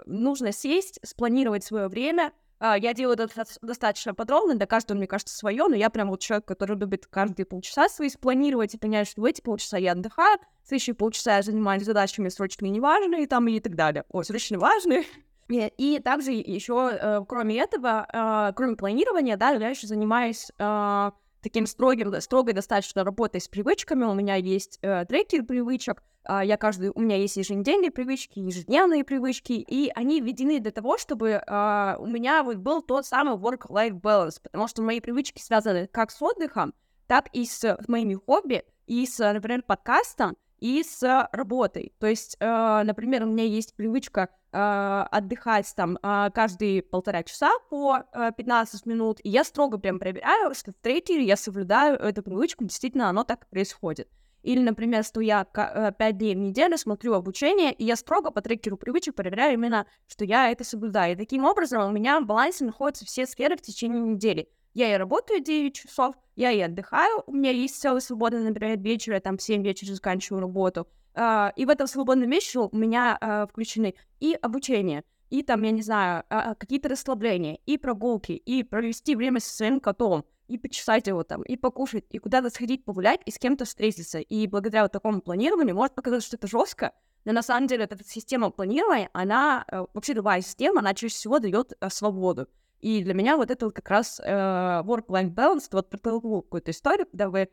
нужно 0.06 0.52
сесть, 0.52 1.00
спланировать 1.04 1.64
свое 1.64 1.88
время, 1.88 2.32
я 2.60 2.94
делаю 2.94 3.16
это 3.18 3.44
достаточно 3.62 4.14
подробно, 4.14 4.54
для 4.54 4.66
каждого, 4.66 4.98
мне 4.98 5.06
кажется, 5.06 5.36
свое, 5.36 5.66
но 5.68 5.76
я 5.76 5.90
прям 5.90 6.08
вот 6.10 6.20
человек, 6.20 6.46
который 6.46 6.76
любит 6.76 7.06
каждые 7.06 7.46
полчаса 7.46 7.88
свои 7.88 8.08
спланировать 8.08 8.74
и 8.74 8.78
понять, 8.78 9.08
что 9.08 9.20
в 9.20 9.24
эти 9.24 9.40
полчаса 9.40 9.78
я 9.78 9.92
отдыхаю, 9.92 10.38
в 10.64 10.68
следующие 10.68 10.94
полчаса 10.94 11.36
я 11.36 11.42
занимаюсь 11.42 11.84
задачами 11.84 12.28
срочно 12.28 12.66
неважные 12.66 13.26
там 13.26 13.48
и 13.48 13.60
так 13.60 13.74
далее. 13.74 14.04
О, 14.10 14.22
срочно 14.22 14.58
важные. 14.58 15.04
И 15.48 15.98
также 16.04 16.32
еще, 16.32 16.90
э, 16.92 17.20
кроме 17.26 17.58
этого, 17.58 18.06
э, 18.12 18.52
кроме 18.54 18.76
планирования, 18.76 19.38
да, 19.38 19.52
я 19.52 19.70
еще 19.70 19.86
занимаюсь 19.86 20.50
э, 20.58 21.10
таким 21.42 21.66
строгим, 21.66 22.20
строгой 22.20 22.54
достаточно 22.54 23.04
работой 23.04 23.40
с 23.40 23.48
привычками. 23.48 24.04
У 24.04 24.14
меня 24.14 24.36
есть 24.36 24.80
трекер 24.80 25.44
привычек, 25.44 26.02
а, 26.28 26.44
я 26.44 26.58
каждый, 26.58 26.90
у 26.94 27.00
меня 27.00 27.16
есть 27.16 27.38
еженедельные 27.38 27.90
привычки, 27.90 28.38
ежедневные 28.38 29.02
привычки, 29.02 29.52
и 29.52 29.90
они 29.94 30.20
введены 30.20 30.60
для 30.60 30.70
того, 30.70 30.98
чтобы 30.98 31.42
uh, 31.46 31.96
у 31.98 32.06
меня 32.06 32.42
вот 32.42 32.56
был 32.56 32.82
тот 32.82 33.06
самый 33.06 33.36
work-life 33.36 33.98
balance, 33.98 34.38
потому 34.42 34.68
что 34.68 34.82
мои 34.82 35.00
привычки 35.00 35.40
связаны 35.40 35.86
как 35.86 36.10
с 36.10 36.20
отдыхом, 36.20 36.74
так 37.06 37.28
и 37.32 37.46
с 37.46 37.78
моими 37.88 38.14
хобби, 38.14 38.62
и 38.86 39.06
с, 39.06 39.18
например, 39.18 39.62
подкастом, 39.62 40.36
и 40.58 40.82
с 40.82 41.28
работой. 41.32 41.94
То 41.98 42.06
есть, 42.06 42.36
uh, 42.40 42.82
например, 42.82 43.22
у 43.22 43.26
меня 43.26 43.44
есть 43.44 43.74
привычка 43.74 44.28
отдыхать 44.50 45.72
там 45.76 45.98
uh, 46.02 46.30
каждые 46.30 46.82
полтора 46.82 47.22
часа 47.22 47.50
по 47.68 48.04
uh, 48.14 48.32
15 48.34 48.86
минут, 48.86 49.20
и 49.22 49.28
я 49.28 49.44
строго 49.44 49.78
прям 49.78 49.98
проверяю, 49.98 50.54
что 50.54 50.72
в 50.72 50.76
трекере 50.76 51.24
я 51.24 51.36
соблюдаю 51.36 51.98
эту 51.98 52.22
привычку, 52.22 52.64
действительно 52.64 53.08
оно 53.08 53.24
так 53.24 53.46
происходит. 53.48 54.08
Или, 54.42 54.60
например, 54.60 55.04
что 55.04 55.20
я 55.20 55.44
5 55.44 55.94
э, 55.98 56.12
дней 56.12 56.34
в 56.34 56.38
неделю 56.38 56.78
смотрю 56.78 57.14
обучение, 57.14 57.72
и 57.72 57.84
я 57.84 57.96
строго 57.96 58.30
по 58.30 58.40
трекеру 58.40 58.76
привычек 58.76 59.14
проверяю 59.14 59.54
именно, 59.54 59.86
что 60.06 60.24
я 60.24 60.50
это 60.50 60.64
соблюдаю. 60.64 61.14
И 61.14 61.16
таким 61.16 61.44
образом 61.44 61.88
у 61.88 61.92
меня 61.92 62.20
в 62.20 62.26
балансе 62.26 62.64
находятся 62.64 63.04
все 63.04 63.26
сферы 63.26 63.56
в 63.56 63.62
течение 63.62 64.00
недели. 64.00 64.48
Я 64.74 64.94
и 64.94 64.96
работаю 64.96 65.42
9 65.42 65.74
часов, 65.74 66.14
я 66.36 66.52
и 66.52 66.60
отдыхаю, 66.60 67.24
у 67.26 67.32
меня 67.32 67.50
есть 67.50 67.80
целый 67.80 68.00
свободный, 68.00 68.44
например, 68.44 68.78
вечер, 68.78 69.14
я 69.14 69.20
там 69.20 69.36
в 69.36 69.42
7 69.42 69.62
вечера 69.62 69.92
заканчиваю 69.92 70.40
работу. 70.42 70.86
Uh, 71.18 71.52
и 71.56 71.66
в 71.66 71.68
этом 71.68 71.88
свободном 71.88 72.30
вечере 72.30 72.68
у 72.70 72.76
меня 72.76 73.18
uh, 73.20 73.48
включены 73.48 73.94
и 74.20 74.38
обучение. 74.40 75.02
и 75.30 75.42
там, 75.42 75.62
я 75.62 75.72
не 75.72 75.82
знаю, 75.82 76.22
а, 76.30 76.50
а, 76.50 76.54
какие-то 76.54 76.88
расслабления, 76.88 77.58
и 77.66 77.76
прогулки, 77.76 78.32
и 78.32 78.62
провести 78.62 79.16
время 79.16 79.40
со 79.40 79.52
своим 79.54 79.80
котом, 79.80 80.24
и 80.46 80.58
почесать 80.58 81.08
его 81.08 81.24
там, 81.24 81.42
и 81.42 81.56
покушать, 81.56 82.04
и 82.10 82.18
куда-то 82.18 82.50
сходить 82.50 82.84
погулять, 82.84 83.20
и 83.26 83.30
с 83.32 83.38
кем-то 83.38 83.64
встретиться. 83.64 84.20
И 84.20 84.46
благодаря 84.46 84.84
вот 84.84 84.92
такому 84.92 85.20
планированию 85.20 85.74
может 85.74 85.94
показаться, 85.94 86.28
что 86.28 86.36
это 86.36 86.46
жестко, 86.46 86.92
но 87.24 87.32
на 87.32 87.42
самом 87.42 87.66
деле 87.66 87.84
эта 87.84 87.98
система 88.04 88.50
планирования, 88.50 89.10
она, 89.12 89.64
э, 89.70 89.84
вообще 89.92 90.14
любая 90.14 90.40
система, 90.40 90.80
она 90.80 90.94
чаще 90.94 91.14
всего 91.14 91.38
дает 91.40 91.72
э, 91.78 91.90
свободу. 91.90 92.46
И 92.80 93.02
для 93.02 93.12
меня 93.12 93.36
вот 93.36 93.50
это 93.50 93.66
вот 93.66 93.74
как 93.74 93.90
раз 93.90 94.20
э, 94.24 94.32
work-life 94.32 95.34
balance, 95.34 95.68
вот 95.72 95.90
про 95.90 96.20
какую-то 96.20 96.70
историю, 96.70 97.06
когда 97.06 97.28
вы 97.28 97.48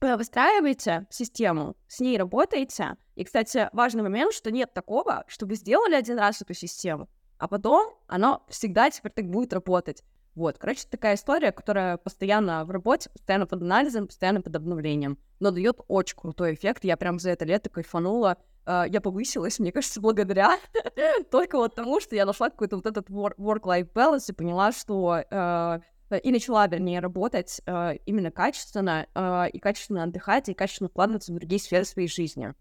выстраиваете 0.00 1.06
систему, 1.10 1.76
с 1.86 2.00
ней 2.00 2.16
работаете. 2.16 2.96
И, 3.16 3.24
кстати, 3.24 3.68
важный 3.72 4.02
момент, 4.02 4.32
что 4.32 4.50
нет 4.50 4.72
такого, 4.72 5.24
что 5.28 5.46
вы 5.46 5.56
сделали 5.56 5.94
один 5.94 6.18
раз 6.18 6.40
эту 6.40 6.54
систему, 6.54 7.08
а 7.38 7.48
потом 7.48 7.94
она 8.06 8.40
всегда 8.48 8.90
теперь 8.90 9.12
так 9.12 9.28
будет 9.28 9.52
работать. 9.52 10.02
Вот, 10.34 10.58
короче, 10.58 10.86
такая 10.88 11.16
история, 11.16 11.52
которая 11.52 11.96
постоянно 11.96 12.64
в 12.64 12.70
работе, 12.70 13.10
постоянно 13.10 13.46
под 13.46 13.62
анализом, 13.62 14.06
постоянно 14.06 14.40
под 14.40 14.54
обновлением, 14.56 15.18
но 15.40 15.50
дает 15.50 15.80
очень 15.88 16.16
крутой 16.16 16.54
эффект. 16.54 16.84
Я 16.84 16.96
прям 16.96 17.18
за 17.18 17.30
это 17.30 17.44
лето 17.44 17.68
кайфанула. 17.68 18.38
Uh, 18.66 18.86
я 18.88 19.00
повысилась, 19.00 19.58
мне 19.58 19.72
кажется, 19.72 20.02
благодаря 20.02 20.58
только 21.30 21.56
вот 21.56 21.74
тому, 21.74 21.98
что 21.98 22.14
я 22.14 22.26
нашла 22.26 22.50
какой-то 22.50 22.76
вот 22.76 22.86
этот 22.86 23.08
work-life 23.08 23.90
balance 23.92 24.26
и 24.28 24.32
поняла, 24.32 24.70
что 24.70 25.24
Э, 25.30 25.80
и 26.16 26.30
начала, 26.30 26.66
вернее, 26.66 27.00
работать 27.00 27.60
э, 27.66 27.96
именно 28.06 28.30
качественно, 28.30 29.06
э, 29.14 29.50
и 29.50 29.58
качественно 29.58 30.04
отдыхать, 30.04 30.48
и 30.48 30.54
качественно 30.54 30.88
вкладываться 30.88 31.32
в 31.32 31.36
другие 31.36 31.60
сферы 31.60 31.84
своей 31.84 32.08
жизни. 32.08 32.54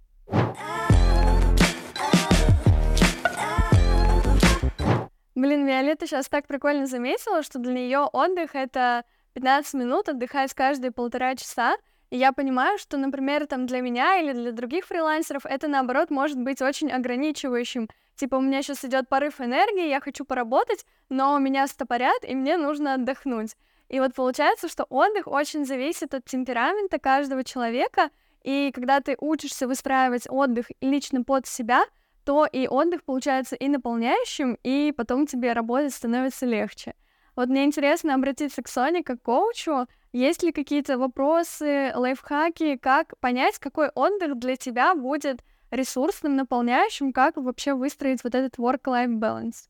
Блин, 5.36 5.66
Виолетта 5.66 6.06
сейчас 6.06 6.28
так 6.28 6.48
прикольно 6.48 6.86
заметила, 6.86 7.44
что 7.44 7.60
для 7.60 7.74
нее 7.74 8.00
отдых— 8.00 8.52
это 8.56 9.06
15 9.34 9.74
минут 9.76 10.10
отдыхать 10.10 10.54
каждые 10.54 10.92
полтора 10.92 11.36
часа, 11.36 11.78
и 12.10 12.18
я 12.18 12.32
понимаю, 12.32 12.78
что, 12.78 12.98
например, 12.98 13.46
там 13.48 13.66
для 13.66 13.82
меня 13.82 14.20
или 14.20 14.34
для 14.34 14.52
других 14.52 14.86
фрилансеров 14.86 15.46
это, 15.46 15.68
наоборот, 15.68 16.10
может 16.10 16.40
быть 16.40 16.62
очень 16.62 16.92
ограничивающим. 16.92 17.88
Типа, 18.16 18.36
у 18.36 18.42
меня 18.42 18.62
сейчас 18.62 18.84
идет 18.84 19.08
порыв 19.08 19.40
энергии, 19.40 19.88
я 19.88 20.00
хочу 20.00 20.26
поработать, 20.26 20.86
но 21.10 21.38
меня 21.38 21.68
стопорят, 21.68 22.24
и 22.24 22.36
мне 22.36 22.58
нужно 22.58 22.96
отдохнуть. 22.96 23.56
И 23.90 24.00
вот 24.00 24.14
получается, 24.14 24.68
что 24.68 24.86
отдых 24.90 25.28
очень 25.28 25.66
зависит 25.66 26.14
от 26.14 26.26
темперамента 26.26 27.00
каждого 27.00 27.44
человека, 27.44 28.10
и 28.44 28.72
когда 28.74 29.02
ты 29.02 29.16
учишься 29.20 29.68
выстраивать 29.68 30.28
отдых 30.30 30.68
лично 30.82 31.24
под 31.24 31.48
себя, 31.48 31.84
то 32.26 32.46
и 32.46 32.68
отдых 32.68 33.04
получается 33.04 33.56
и 33.56 33.68
наполняющим, 33.68 34.58
и 34.64 34.94
потом 34.96 35.26
тебе 35.26 35.54
работать 35.54 35.94
становится 35.94 36.46
легче. 36.46 36.94
Вот 37.36 37.50
мне 37.50 37.64
интересно 37.64 38.16
обратиться 38.16 38.62
к 38.62 38.68
Соне 38.68 39.04
как 39.04 39.22
к 39.22 39.26
коучу. 39.26 39.88
Есть 40.12 40.42
ли 40.42 40.52
какие-то 40.52 40.98
вопросы, 40.98 41.92
лайфхаки, 41.96 42.78
как 42.78 43.18
понять, 43.20 43.60
какой 43.60 43.90
отдых 43.90 44.40
для 44.40 44.56
тебя 44.56 44.96
будет 44.96 45.44
ресурсным, 45.70 46.36
наполняющим, 46.36 47.14
как 47.14 47.38
вообще 47.38 47.76
выстроить 47.76 48.24
вот 48.24 48.34
этот 48.34 48.58
work-life 48.58 49.20
balance? 49.20 49.70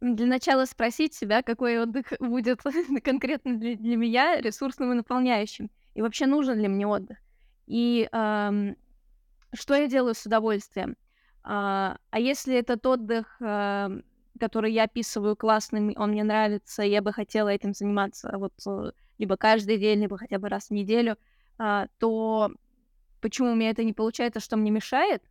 Для 0.00 0.26
начала 0.26 0.64
спросить 0.64 1.14
себя, 1.14 1.42
какой 1.42 1.78
отдых 1.82 2.06
будет 2.20 2.60
конкретно 3.04 3.56
для, 3.56 3.76
для 3.76 3.96
меня 3.96 4.40
ресурсным 4.40 4.92
и 4.92 4.96
наполняющим. 4.96 5.70
И 5.94 6.00
вообще 6.00 6.26
нужен 6.26 6.58
ли 6.58 6.68
мне 6.68 6.86
отдых. 6.86 7.18
И 7.66 8.08
эм, 8.12 8.76
что 9.52 9.74
я 9.74 9.86
делаю 9.86 10.14
с 10.14 10.24
удовольствием. 10.24 10.96
А, 11.42 11.98
а 12.10 12.18
если 12.18 12.54
этот 12.54 12.84
отдых 12.86 13.40
который 14.38 14.72
я 14.72 14.84
описываю 14.84 15.36
классным, 15.36 15.92
он 15.96 16.10
мне 16.10 16.24
нравится, 16.24 16.82
я 16.82 17.02
бы 17.02 17.12
хотела 17.12 17.48
этим 17.48 17.74
заниматься 17.74 18.36
вот 18.36 18.52
э, 18.66 18.92
либо 19.18 19.36
каждый 19.36 19.78
день, 19.78 20.00
либо 20.00 20.18
хотя 20.18 20.38
бы 20.38 20.48
раз 20.48 20.68
в 20.68 20.70
неделю, 20.72 21.16
а, 21.58 21.88
то 21.98 22.52
почему 23.20 23.52
у 23.52 23.54
меня 23.54 23.70
это 23.70 23.84
не 23.84 23.92
получается, 23.92 24.40
что 24.40 24.56
мне 24.56 24.70
мешает? 24.70 25.22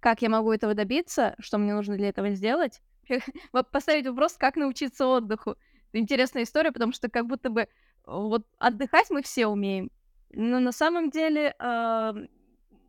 Как 0.00 0.22
я 0.22 0.28
могу 0.28 0.52
этого 0.52 0.74
добиться? 0.74 1.34
Что 1.38 1.58
мне 1.58 1.74
нужно 1.74 1.96
для 1.96 2.08
этого 2.08 2.30
сделать? 2.30 2.80
Поставить 3.70 4.06
вопрос, 4.06 4.34
как 4.34 4.56
научиться 4.56 5.06
отдыху. 5.06 5.56
Интересная 5.92 6.42
история, 6.42 6.72
потому 6.72 6.92
что 6.92 7.08
как 7.08 7.26
будто 7.26 7.50
бы 7.50 7.68
вот 8.04 8.46
отдыхать 8.58 9.10
мы 9.10 9.22
все 9.22 9.46
умеем. 9.46 9.90
Но 10.30 10.60
на 10.60 10.72
самом 10.72 11.10
деле 11.10 11.54
э, 11.58 12.12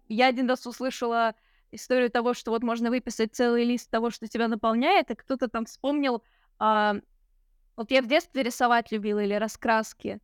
я 0.07 0.27
один 0.27 0.49
раз 0.49 0.65
услышала 0.65 1.35
историю 1.71 2.09
того, 2.09 2.33
что 2.33 2.51
вот 2.51 2.63
можно 2.63 2.89
выписать 2.89 3.35
целый 3.35 3.63
лист 3.63 3.89
того, 3.89 4.09
что 4.09 4.27
тебя 4.27 4.47
наполняет, 4.47 5.11
и 5.11 5.15
кто-то 5.15 5.47
там 5.47 5.65
вспомнил, 5.65 6.23
а, 6.57 6.95
вот 7.75 7.91
я 7.91 8.01
в 8.01 8.07
детстве 8.07 8.43
рисовать 8.43 8.91
любила 8.91 9.19
или 9.19 9.33
раскраски. 9.33 10.19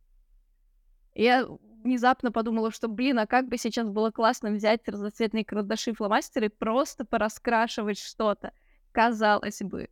Я 1.14 1.46
внезапно 1.84 2.32
подумала, 2.32 2.70
что, 2.70 2.88
блин, 2.88 3.18
а 3.18 3.26
как 3.26 3.48
бы 3.48 3.58
сейчас 3.58 3.88
было 3.88 4.10
классно 4.10 4.50
взять 4.50 4.88
разноцветные 4.88 5.44
карандаши, 5.44 5.92
фломастеры 5.92 6.46
и 6.46 6.48
просто 6.48 7.04
пораскрашивать 7.04 7.98
что-то. 7.98 8.52
Казалось 8.92 9.60
бы. 9.62 9.88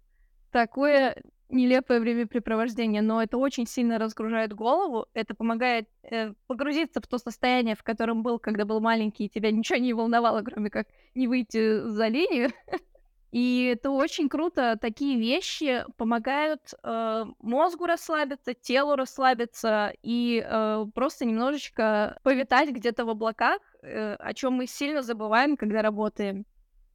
Такое 0.51 1.23
нелепое 1.49 2.01
времяпрепровождение, 2.01 3.03
но 3.03 3.23
это 3.23 3.37
очень 3.37 3.67
сильно 3.67 3.99
разгружает 3.99 4.53
голову, 4.53 5.07
это 5.15 5.35
помогает 5.35 5.89
э, 6.03 6.33
погрузиться 6.47 7.01
в 7.01 7.07
то 7.07 7.19
состояние, 7.19 7.75
в 7.75 7.83
котором 7.83 8.23
был, 8.23 8.39
когда 8.39 8.65
был 8.65 8.81
маленький, 8.81 9.27
и 9.27 9.29
тебя 9.29 9.51
ничего 9.51 9.79
не 9.79 9.93
волновало, 9.93 10.43
кроме 10.43 10.71
как 10.71 10.87
не 11.15 11.27
выйти 11.27 11.83
за 11.89 12.07
линию. 12.09 12.51
И 13.31 13.73
это 13.73 13.91
очень 13.91 14.29
круто. 14.29 14.77
Такие 14.81 15.19
вещи 15.19 15.85
помогают 15.97 16.75
э, 16.83 17.25
мозгу 17.39 17.87
расслабиться, 17.87 18.55
телу 18.55 18.97
расслабиться 18.97 19.93
и 20.03 20.45
э, 20.45 20.87
просто 20.95 21.25
немножечко 21.25 22.19
повитать 22.25 22.71
где-то 22.71 23.05
в 23.05 23.11
облаках, 23.11 23.61
э, 23.83 24.15
о 24.15 24.35
чем 24.35 24.55
мы 24.55 24.67
сильно 24.67 25.03
забываем, 25.03 25.57
когда 25.57 25.81
работаем. 25.81 26.45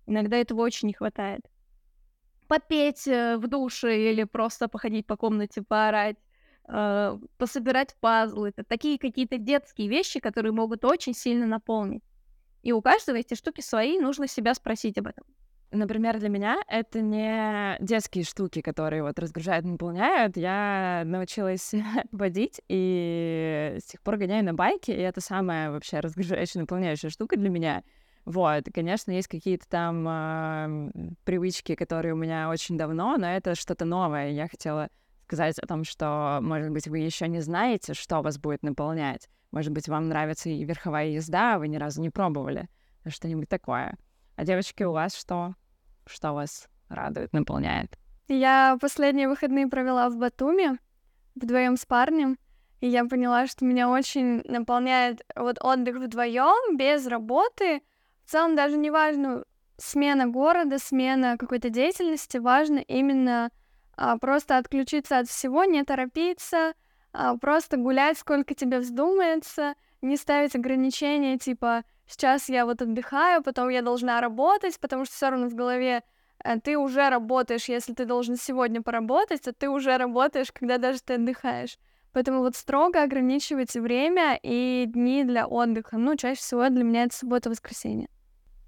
Иногда 0.07 0.37
этого 0.37 0.61
очень 0.61 0.87
не 0.87 0.93
хватает 0.93 1.41
попеть 2.47 3.07
э, 3.07 3.37
в 3.37 3.47
душе 3.47 4.11
или 4.11 4.23
просто 4.23 4.67
походить 4.67 5.05
по 5.05 5.17
комнате, 5.17 5.61
поорать, 5.61 6.17
э, 6.67 7.17
пособирать 7.37 7.95
пазлы. 7.99 8.49
Это 8.49 8.63
такие 8.63 8.97
какие-то 8.99 9.37
детские 9.37 9.87
вещи, 9.87 10.19
которые 10.19 10.51
могут 10.51 10.85
очень 10.85 11.13
сильно 11.13 11.45
наполнить. 11.45 12.03
И 12.63 12.71
у 12.71 12.81
каждого 12.81 13.17
эти 13.17 13.35
штуки 13.35 13.61
свои, 13.61 13.99
нужно 13.99 14.27
себя 14.27 14.53
спросить 14.53 14.97
об 14.97 15.07
этом. 15.07 15.25
Например, 15.71 16.19
для 16.19 16.29
меня 16.29 16.61
это 16.67 17.01
не 17.01 17.77
детские 17.79 18.23
штуки, 18.23 18.61
которые 18.61 19.03
вот 19.03 19.19
разгружают, 19.19 19.65
наполняют. 19.65 20.37
Я 20.37 21.03
научилась 21.05 21.73
водить 22.11 22.61
и 22.69 23.77
с 23.79 23.85
тех 23.85 24.01
пор 24.01 24.17
гоняю 24.17 24.45
на 24.45 24.53
байке, 24.53 24.95
и 24.95 25.01
это 25.01 25.21
самая 25.21 25.71
вообще 25.71 25.99
разгружающая, 25.99 26.61
наполняющая 26.61 27.09
штука 27.09 27.37
для 27.37 27.49
меня— 27.49 27.83
вот, 28.25 28.63
конечно, 28.73 29.11
есть 29.11 29.27
какие-то 29.27 29.69
там 29.69 30.07
э, 30.07 30.91
привычки, 31.25 31.75
которые 31.75 32.15
у 32.15 32.17
меня 32.17 32.49
очень 32.49 32.75
давно, 32.75 33.17
но 33.17 33.27
это 33.27 33.53
что-то 33.53 33.85
новое. 33.85 34.31
Я 34.31 34.47
хотела 34.47 34.89
сказать 35.25 35.59
о 35.59 35.67
том, 35.67 35.83
что, 35.83 36.39
может 36.41 36.71
быть, 36.71 36.87
вы 36.87 36.99
еще 36.99 37.27
не 37.27 37.39
знаете, 37.41 37.93
что 37.93 38.21
вас 38.21 38.39
будет 38.39 38.63
наполнять. 38.63 39.29
Может 39.51 39.71
быть, 39.71 39.87
вам 39.87 40.09
нравится 40.09 40.49
и 40.49 40.63
верховая 40.63 41.09
езда, 41.09 41.55
а 41.55 41.59
вы 41.59 41.67
ни 41.67 41.77
разу 41.77 42.01
не 42.01 42.09
пробовали. 42.09 42.67
Что-нибудь 43.07 43.47
такое. 43.47 43.95
А 44.35 44.45
девочки, 44.45 44.83
у 44.83 44.91
вас 44.91 45.15
что? 45.15 45.55
Что 46.05 46.33
вас 46.33 46.67
радует, 46.89 47.33
наполняет? 47.33 47.97
Я 48.27 48.77
последние 48.81 49.27
выходные 49.27 49.67
провела 49.67 50.09
в 50.09 50.17
Батуми 50.17 50.77
вдвоем 51.35 51.77
с 51.77 51.85
парнем, 51.85 52.37
и 52.81 52.87
я 52.87 53.05
поняла, 53.05 53.47
что 53.47 53.65
меня 53.65 53.89
очень 53.89 54.41
наполняет 54.43 55.25
вот 55.35 55.57
отдых 55.61 55.97
вдвоем 55.97 56.77
без 56.77 57.07
работы— 57.07 57.81
в 58.25 58.31
целом 58.31 58.55
даже 58.55 58.75
не 58.77 58.89
важно 58.89 59.45
смена 59.77 60.27
города, 60.27 60.79
смена 60.79 61.37
какой-то 61.37 61.69
деятельности, 61.69 62.37
важно 62.37 62.79
именно 62.79 63.51
а, 63.95 64.17
просто 64.17 64.57
отключиться 64.57 65.19
от 65.19 65.27
всего, 65.27 65.63
не 65.63 65.83
торопиться, 65.83 66.73
а, 67.13 67.37
просто 67.37 67.77
гулять, 67.77 68.17
сколько 68.17 68.55
тебе 68.55 68.79
вздумается, 68.79 69.75
не 70.01 70.17
ставить 70.17 70.55
ограничения, 70.55 71.37
типа 71.37 71.83
сейчас 72.07 72.49
я 72.49 72.65
вот 72.65 72.81
отдыхаю, 72.81 73.43
потом 73.43 73.69
я 73.69 73.81
должна 73.81 74.21
работать, 74.21 74.79
потому 74.79 75.05
что 75.05 75.15
все 75.15 75.29
равно 75.29 75.47
в 75.47 75.55
голове 75.55 76.03
а, 76.43 76.59
ты 76.59 76.77
уже 76.77 77.09
работаешь, 77.09 77.69
если 77.69 77.93
ты 77.93 78.05
должен 78.05 78.35
сегодня 78.35 78.81
поработать, 78.81 79.41
то 79.41 79.53
ты 79.53 79.69
уже 79.69 79.97
работаешь, 79.97 80.51
когда 80.51 80.77
даже 80.77 80.99
ты 81.01 81.15
отдыхаешь. 81.15 81.77
Поэтому 82.13 82.39
вот 82.39 82.55
строго 82.55 83.03
ограничивать 83.03 83.73
время 83.73 84.39
и 84.41 84.85
дни 84.87 85.25
для 85.25 85.47
отдыха. 85.47 85.97
Ну, 85.97 86.15
чаще 86.15 86.39
всего 86.39 86.69
для 86.69 86.83
меня 86.83 87.03
это 87.03 87.15
суббота-воскресенье. 87.15 88.07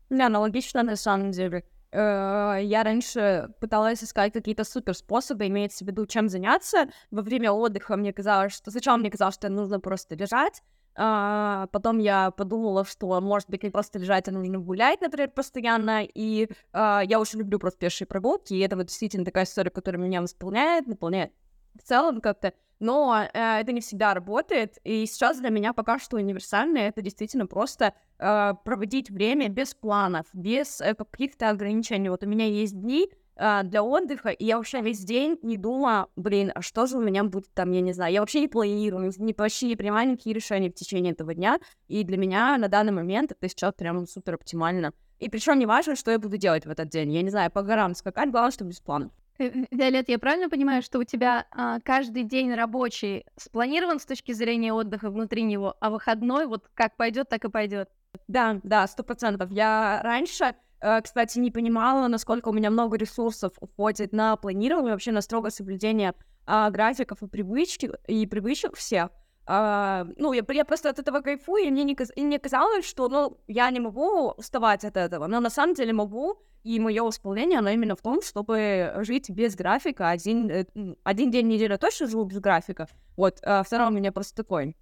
Да, 0.10 0.26
аналогично 0.26 0.84
на 0.84 0.96
самом 0.98 1.32
деле. 1.32 1.64
Э, 1.92 2.60
я 2.62 2.84
раньше 2.84 3.50
пыталась 3.62 4.04
искать 4.04 4.34
какие-то 4.34 4.66
супер 4.66 4.94
способы, 4.96 5.48
имеется 5.48 5.86
в 5.86 5.88
виду, 5.88 6.06
чем 6.06 6.28
заняться. 6.28 6.90
Во 7.10 7.22
время 7.22 7.52
отдыха 7.52 7.96
мне 7.96 8.12
казалось, 8.12 8.54
что 8.54 8.72
сначала 8.72 8.98
мне 8.98 9.10
казалось, 9.10 9.36
что 9.36 9.48
нужно 9.50 9.80
просто 9.80 10.16
лежать, 10.16 10.62
А, 11.00 11.68
потом 11.72 12.00
я 12.00 12.32
подумала, 12.32 12.84
что, 12.84 13.22
может 13.22 13.50
быть, 13.50 13.64
не 13.64 13.70
просто 13.70 14.00
лежать, 14.00 14.28
а 14.28 14.32
нужно 14.32 14.58
гулять, 14.58 15.00
например, 15.00 15.30
постоянно. 15.30 16.04
И 16.04 16.50
а, 16.74 17.02
я 17.06 17.20
очень 17.20 17.40
люблю 17.40 17.60
просто 17.60 17.80
пешие 17.80 18.08
прогулки. 18.08 18.54
И 18.54 18.60
это 18.60 18.76
вот 18.76 18.88
действительно 18.88 19.24
такая 19.24 19.46
история, 19.46 19.70
которая 19.70 20.02
меня 20.02 20.22
восполняет, 20.22 20.88
наполняет 20.88 21.32
в 21.78 21.84
целом 21.84 22.20
как-то. 22.20 22.54
Но 22.80 23.16
э, 23.22 23.60
это 23.60 23.72
не 23.72 23.82
всегда 23.82 24.14
работает. 24.14 24.78
И 24.84 25.06
сейчас 25.06 25.40
для 25.40 25.50
меня 25.50 25.74
пока 25.74 26.00
что 26.00 26.18
универсальное 26.18 26.90
это 26.90 27.02
действительно 27.02 27.48
просто 27.48 27.94
э, 28.20 28.54
проводить 28.64 29.10
время 29.10 29.50
без 29.50 29.74
планов, 29.74 30.26
без 30.34 30.82
э, 30.82 30.94
каких-то 30.94 31.50
ограничений. 31.50 32.10
Вот 32.10 32.24
у 32.24 32.28
меня 32.28 32.46
есть 32.46 32.80
дни, 32.80 33.10
а, 33.38 33.64
для 33.64 33.84
отдыха, 33.84 34.30
и 34.30 34.46
я 34.46 34.58
вообще 34.58 34.82
весь 34.82 35.00
день 35.00 35.38
не 35.42 35.58
думала, 35.58 36.10
блин, 36.16 36.52
а 36.56 36.62
что 36.62 36.88
же 36.88 36.98
у 36.98 37.02
меня 37.02 37.24
будет 37.24 37.54
там, 37.54 37.72
я 37.72 37.82
не 37.82 37.94
знаю, 37.94 38.14
я 38.14 38.20
вообще 38.22 38.42
не 38.42 38.48
планирую, 38.48 39.12
не, 39.18 39.34
вообще 39.38 39.68
не 39.68 39.76
принимаю 39.76 40.10
никакие 40.10 40.36
решения 40.36 40.70
в 40.70 40.74
течение 40.74 41.14
этого 41.14 41.34
дня, 41.34 41.60
и 41.88 42.04
для 42.04 42.18
меня 42.18 42.58
на 42.58 42.68
данный 42.68 42.94
момент 42.94 43.32
это 43.32 43.48
сейчас 43.50 43.74
прям 43.74 44.06
супер 44.08 44.36
оптимально. 44.36 44.94
И 45.20 45.30
причем 45.30 45.58
не 45.58 45.66
важно, 45.66 45.96
что 45.96 46.12
я 46.12 46.20
буду 46.20 46.38
делать 46.38 46.66
в 46.66 46.70
этот 46.70 46.90
день, 46.90 47.12
я 47.12 47.22
не 47.22 47.30
знаю, 47.30 47.52
по 47.52 47.62
горам 47.62 47.96
скакать, 47.96 48.30
главное, 48.32 48.52
чтобы 48.52 48.72
без 48.72 48.80
плана. 48.80 49.10
Э, 49.40 49.46
э, 49.46 49.66
Виолет, 49.72 50.10
я 50.10 50.20
правильно 50.20 50.50
понимаю, 50.50 50.82
что 50.82 51.00
у 51.00 51.04
тебя 51.04 51.46
а, 51.52 51.80
каждый 51.82 52.24
день 52.24 52.54
рабочий 52.54 53.26
спланирован 53.36 54.00
с 54.00 54.06
точки 54.06 54.32
зрения 54.32 54.74
отдыха 54.74 55.10
внутри 55.10 55.44
него, 55.44 55.76
а 55.80 55.90
выходной 55.90 56.48
вот 56.48 56.70
как 56.74 56.96
пойдет, 56.96 57.30
так 57.30 57.46
и 57.46 57.50
пойдет? 57.50 57.90
Да, 58.28 58.60
да, 58.64 58.88
сто 58.88 59.04
процентов. 59.04 59.52
Я 59.52 60.02
раньше 60.04 60.56
Э, 60.56 60.67
кстати, 60.80 61.40
не 61.40 61.52
понимала, 61.52 62.08
насколько 62.08 62.50
у 62.50 62.54
меня 62.54 62.70
много 62.70 62.98
ресурсов 62.98 63.54
уходит 63.60 64.14
на 64.14 64.36
планирование, 64.36 64.94
вообще 64.94 65.12
на 65.12 65.22
строгое 65.22 65.52
соблюдение 65.52 66.14
а, 66.46 66.70
графиков 66.70 67.22
и 67.22 67.28
привычки, 67.28 67.92
и 68.08 68.26
привычек 68.26 68.76
всех. 68.76 69.10
А, 69.46 70.06
ну, 70.18 70.34
я, 70.34 70.44
я 70.50 70.66
просто 70.66 70.90
от 70.90 71.00
этого 71.00 71.22
кайфую, 71.22 71.64
и 71.64 71.72
мне, 71.72 71.84
не, 71.84 71.98
и 72.16 72.22
мне 72.24 72.40
казалось, 72.40 72.86
что, 72.86 73.08
ну, 73.10 73.38
я 73.48 73.70
не 73.72 73.80
могу 73.80 74.30
уставать 74.32 74.84
от 74.84 74.98
этого, 74.98 75.28
но 75.28 75.40
на 75.40 75.50
самом 75.50 75.74
деле 75.74 75.94
могу, 75.94 76.38
и 76.64 76.80
мое 76.80 77.04
восполнение, 77.04 77.60
оно 77.60 77.70
именно 77.70 77.96
в 77.96 78.02
том, 78.02 78.22
чтобы 78.22 78.94
жить 79.00 79.30
без 79.30 79.56
графика. 79.56 80.10
Один, 80.10 80.50
э, 80.50 80.66
один 81.04 81.32
день 81.32 81.48
недели 81.48 81.78
точно 81.78 82.08
живу 82.08 82.26
без 82.26 82.40
графика, 82.40 82.88
вот, 83.16 83.40
а 83.44 83.64
второй 83.64 83.88
у 83.88 83.92
меня 83.92 84.12
просто 84.12 84.36
такой 84.36 84.76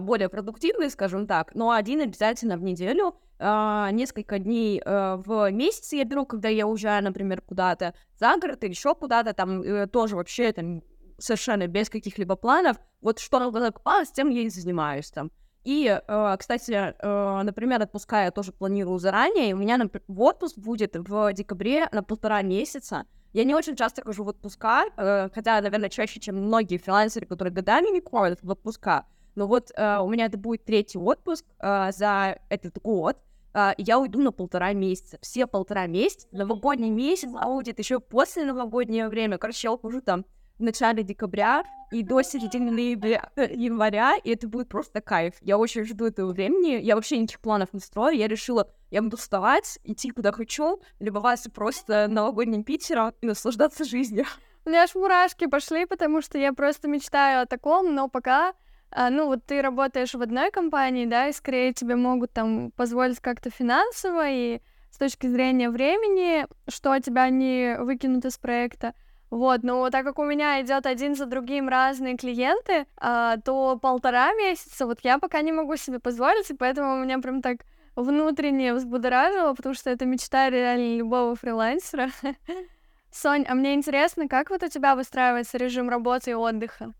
более 0.00 0.28
продуктивный, 0.28 0.88
скажем 0.88 1.26
так, 1.26 1.54
но 1.54 1.72
один 1.72 2.00
обязательно 2.00 2.56
в 2.56 2.62
неделю, 2.62 3.16
э, 3.38 3.88
несколько 3.90 4.38
дней 4.38 4.80
э, 4.80 5.16
в 5.16 5.50
месяц 5.50 5.92
я 5.92 6.04
беру, 6.04 6.26
когда 6.26 6.48
я 6.48 6.66
уезжаю, 6.66 7.02
например, 7.02 7.40
куда-то 7.40 7.92
за 8.14 8.36
город 8.36 8.62
или 8.62 8.70
еще 8.70 8.94
куда-то, 8.94 9.32
там 9.32 9.62
э, 9.62 9.86
тоже 9.88 10.14
вообще 10.14 10.52
там 10.52 10.82
совершенно 11.18 11.66
без 11.66 11.90
каких-либо 11.90 12.36
планов, 12.36 12.76
вот 13.00 13.18
что 13.18 13.50
попалось, 13.50 14.12
тем 14.12 14.30
я 14.30 14.42
и 14.42 14.48
занимаюсь 14.48 15.10
там. 15.10 15.32
И, 15.64 15.86
э, 15.86 16.36
кстати, 16.38 16.94
например, 17.42 17.82
отпуска 17.82 18.24
я 18.24 18.30
тоже 18.30 18.52
планирую 18.52 18.98
заранее, 18.98 19.50
и 19.50 19.52
у 19.54 19.56
меня 19.56 19.80
в 20.06 20.20
отпуск 20.20 20.56
будет 20.56 20.94
в 20.94 21.32
декабре 21.32 21.88
на 21.90 22.04
полтора 22.04 22.42
месяца, 22.42 23.06
я 23.32 23.42
не 23.42 23.56
очень 23.56 23.74
часто 23.74 24.02
хожу 24.02 24.22
в 24.22 24.28
отпуска, 24.28 24.84
хотя, 25.34 25.60
наверное, 25.60 25.88
чаще, 25.88 26.20
чем 26.20 26.36
многие 26.36 26.78
фрилансеры, 26.78 27.26
которые 27.26 27.52
годами 27.52 27.88
не 27.88 28.00
ходят 28.00 28.38
в 28.40 28.48
отпуска. 28.48 29.06
Но 29.34 29.46
вот 29.46 29.70
э, 29.74 29.98
у 29.98 30.08
меня 30.08 30.26
это 30.26 30.38
будет 30.38 30.64
третий 30.64 30.98
отпуск 30.98 31.44
э, 31.58 31.92
за 31.92 32.38
этот 32.48 32.80
год. 32.80 33.18
Э, 33.52 33.72
я 33.78 33.98
уйду 33.98 34.20
на 34.20 34.32
полтора 34.32 34.72
месяца. 34.72 35.18
Все 35.20 35.46
полтора 35.46 35.86
месяца. 35.86 36.26
Новогодний 36.32 36.90
месяц 36.90 37.30
будет 37.30 37.78
еще 37.78 38.00
после 38.00 38.44
новогоднего 38.44 39.08
время. 39.08 39.38
Короче, 39.38 39.68
я 39.68 39.72
ухожу 39.72 40.00
там 40.00 40.24
в 40.58 40.62
начале 40.62 41.02
декабря 41.02 41.64
и 41.90 42.02
до 42.02 42.22
середины 42.22 42.70
ноября, 42.70 43.30
января, 43.36 44.16
и 44.16 44.30
это 44.30 44.48
будет 44.48 44.68
просто 44.68 45.00
кайф. 45.00 45.34
Я 45.40 45.58
очень 45.58 45.84
жду 45.84 46.06
этого 46.06 46.32
времени. 46.32 46.80
Я 46.80 46.94
вообще 46.94 47.18
никаких 47.18 47.40
планов 47.40 47.72
не 47.72 47.80
строю. 47.80 48.16
Я 48.16 48.28
решила, 48.28 48.68
я 48.90 49.02
буду 49.02 49.16
вставать, 49.16 49.78
идти 49.84 50.10
куда 50.10 50.32
хочу, 50.32 50.80
любоваться 51.00 51.50
просто 51.50 52.06
новогодним 52.08 52.64
Питером 52.64 53.12
и 53.20 53.26
наслаждаться 53.26 53.84
жизнью. 53.84 54.26
У 54.64 54.70
меня 54.70 54.84
аж 54.84 54.94
мурашки 54.94 55.46
пошли, 55.46 55.84
потому 55.84 56.22
что 56.22 56.38
я 56.38 56.52
просто 56.52 56.88
мечтаю 56.88 57.42
о 57.42 57.46
таком, 57.46 57.94
но 57.94 58.08
пока 58.08 58.54
ну, 59.10 59.26
вот 59.26 59.44
ты 59.44 59.60
работаешь 59.60 60.14
в 60.14 60.22
одной 60.22 60.50
компании, 60.50 61.06
да, 61.06 61.28
и 61.28 61.32
скорее 61.32 61.72
тебе 61.72 61.96
могут 61.96 62.32
там 62.32 62.70
позволить 62.72 63.20
как-то 63.20 63.50
финансово 63.50 64.28
и 64.28 64.60
с 64.90 64.98
точки 64.98 65.26
зрения 65.26 65.70
времени, 65.70 66.46
что 66.68 66.98
тебя 67.00 67.28
не 67.28 67.76
выкинут 67.78 68.24
из 68.24 68.38
проекта. 68.38 68.94
Вот, 69.30 69.64
но 69.64 69.90
так 69.90 70.04
как 70.04 70.20
у 70.20 70.24
меня 70.24 70.62
идет 70.62 70.86
один 70.86 71.16
за 71.16 71.26
другим 71.26 71.68
разные 71.68 72.16
клиенты, 72.16 72.86
а, 72.96 73.36
то 73.38 73.76
полтора 73.76 74.32
месяца 74.34 74.86
вот 74.86 75.00
я 75.02 75.18
пока 75.18 75.40
не 75.40 75.50
могу 75.50 75.74
себе 75.76 75.98
позволить, 75.98 76.48
и 76.50 76.54
поэтому 76.54 76.94
у 76.94 77.02
меня 77.02 77.18
прям 77.18 77.42
так 77.42 77.62
внутренне 77.96 78.74
взбудоражило, 78.74 79.54
потому 79.54 79.74
что 79.74 79.90
это 79.90 80.06
мечта 80.06 80.50
реально 80.50 80.98
любого 80.98 81.34
фрилансера. 81.34 82.10
Сонь, 83.10 83.44
а 83.48 83.54
мне 83.54 83.74
интересно, 83.74 84.28
как 84.28 84.50
вот 84.50 84.62
у 84.62 84.68
тебя 84.68 84.94
выстраивается 84.94 85.58
режим 85.58 85.88
работы 85.88 86.30
и 86.30 86.34
отдыха? 86.34 86.92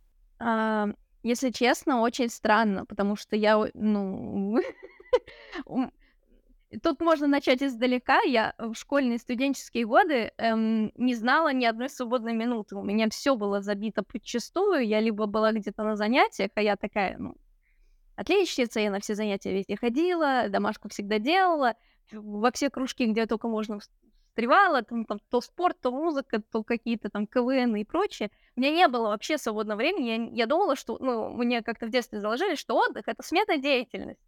Если 1.24 1.48
честно, 1.50 2.02
очень 2.02 2.28
странно, 2.28 2.84
потому 2.84 3.16
что 3.16 3.34
я, 3.34 3.58
ну... 3.72 4.60
Тут 6.82 7.00
можно 7.00 7.26
начать 7.26 7.62
издалека. 7.62 8.20
Я 8.22 8.54
в 8.58 8.74
школьные 8.74 9.18
студенческие 9.18 9.86
годы 9.86 10.32
эм, 10.36 10.92
не 10.96 11.14
знала 11.14 11.50
ни 11.52 11.64
одной 11.64 11.88
свободной 11.88 12.34
минуты. 12.34 12.76
У 12.76 12.82
меня 12.82 13.08
все 13.08 13.36
было 13.36 13.62
забито 13.62 14.02
подчастую. 14.02 14.86
Я 14.86 15.00
либо 15.00 15.24
была 15.24 15.52
где-то 15.52 15.82
на 15.82 15.96
занятиях, 15.96 16.50
а 16.56 16.60
я 16.60 16.76
такая, 16.76 17.16
ну, 17.16 17.36
отличница, 18.16 18.80
я 18.80 18.90
на 18.90 19.00
все 19.00 19.14
занятия 19.14 19.54
везде 19.54 19.76
ходила, 19.76 20.48
домашку 20.50 20.90
всегда 20.90 21.18
делала, 21.18 21.74
во 22.12 22.50
все 22.50 22.68
кружки, 22.68 23.06
где 23.06 23.24
только 23.26 23.48
можно 23.48 23.78
встревала, 24.34 24.82
там, 24.82 25.04
там, 25.04 25.20
то 25.30 25.40
спорт, 25.40 25.76
то 25.80 25.92
музыка, 25.92 26.42
то 26.50 26.64
какие-то 26.64 27.08
там 27.08 27.26
КВН 27.28 27.76
и 27.76 27.84
прочее. 27.84 28.30
У 28.56 28.60
меня 28.60 28.72
не 28.72 28.88
было 28.88 29.08
вообще 29.08 29.38
свободного 29.38 29.78
времени. 29.78 30.08
Я, 30.08 30.44
я 30.44 30.46
думала, 30.46 30.74
что, 30.74 30.98
ну, 30.98 31.30
мне 31.30 31.62
как-то 31.62 31.86
в 31.86 31.90
детстве 31.90 32.20
заложили, 32.20 32.56
что 32.56 32.76
отдых— 32.76 33.04
это 33.06 33.22
смена 33.22 33.58
деятельности. 33.58 34.24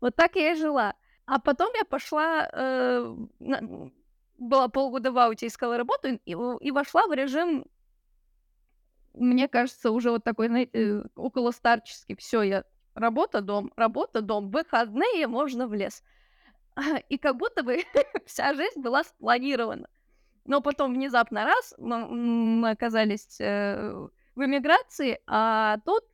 Вот 0.00 0.16
так 0.16 0.36
я 0.36 0.52
и 0.52 0.56
жила. 0.56 0.94
А 1.26 1.38
потом 1.38 1.70
я 1.74 1.84
пошла, 1.84 2.48
э, 2.50 3.14
на, 3.40 3.90
была 4.38 4.68
полгода 4.68 5.12
в 5.12 5.18
ауте, 5.18 5.46
искала 5.46 5.76
работу 5.76 6.08
и, 6.08 6.20
и 6.24 6.70
вошла 6.70 7.06
в 7.06 7.12
режим, 7.12 7.66
мне 9.12 9.48
кажется, 9.48 9.90
уже 9.90 10.10
вот 10.10 10.24
такой, 10.24 10.48
знаете, 10.48 11.04
около 11.14 11.50
старческий. 11.50 12.16
Все, 12.16 12.42
я 12.42 12.64
работа, 12.94 13.42
дом, 13.42 13.70
работа, 13.76 14.22
дом, 14.22 14.50
выходные, 14.50 15.26
можно 15.26 15.68
в 15.68 15.74
лес. 15.74 16.02
И 17.08 17.18
как 17.18 17.36
будто 17.36 17.62
бы 17.62 17.82
вся 18.26 18.54
жизнь 18.54 18.80
была 18.80 19.04
спланирована. 19.04 19.88
Но 20.44 20.60
потом 20.60 20.94
внезапно 20.94 21.44
раз 21.44 21.74
мы 21.78 22.70
оказались 22.70 23.40
э, 23.40 24.08
в 24.34 24.44
эмиграции, 24.44 25.20
а 25.26 25.78
тут 25.84 26.04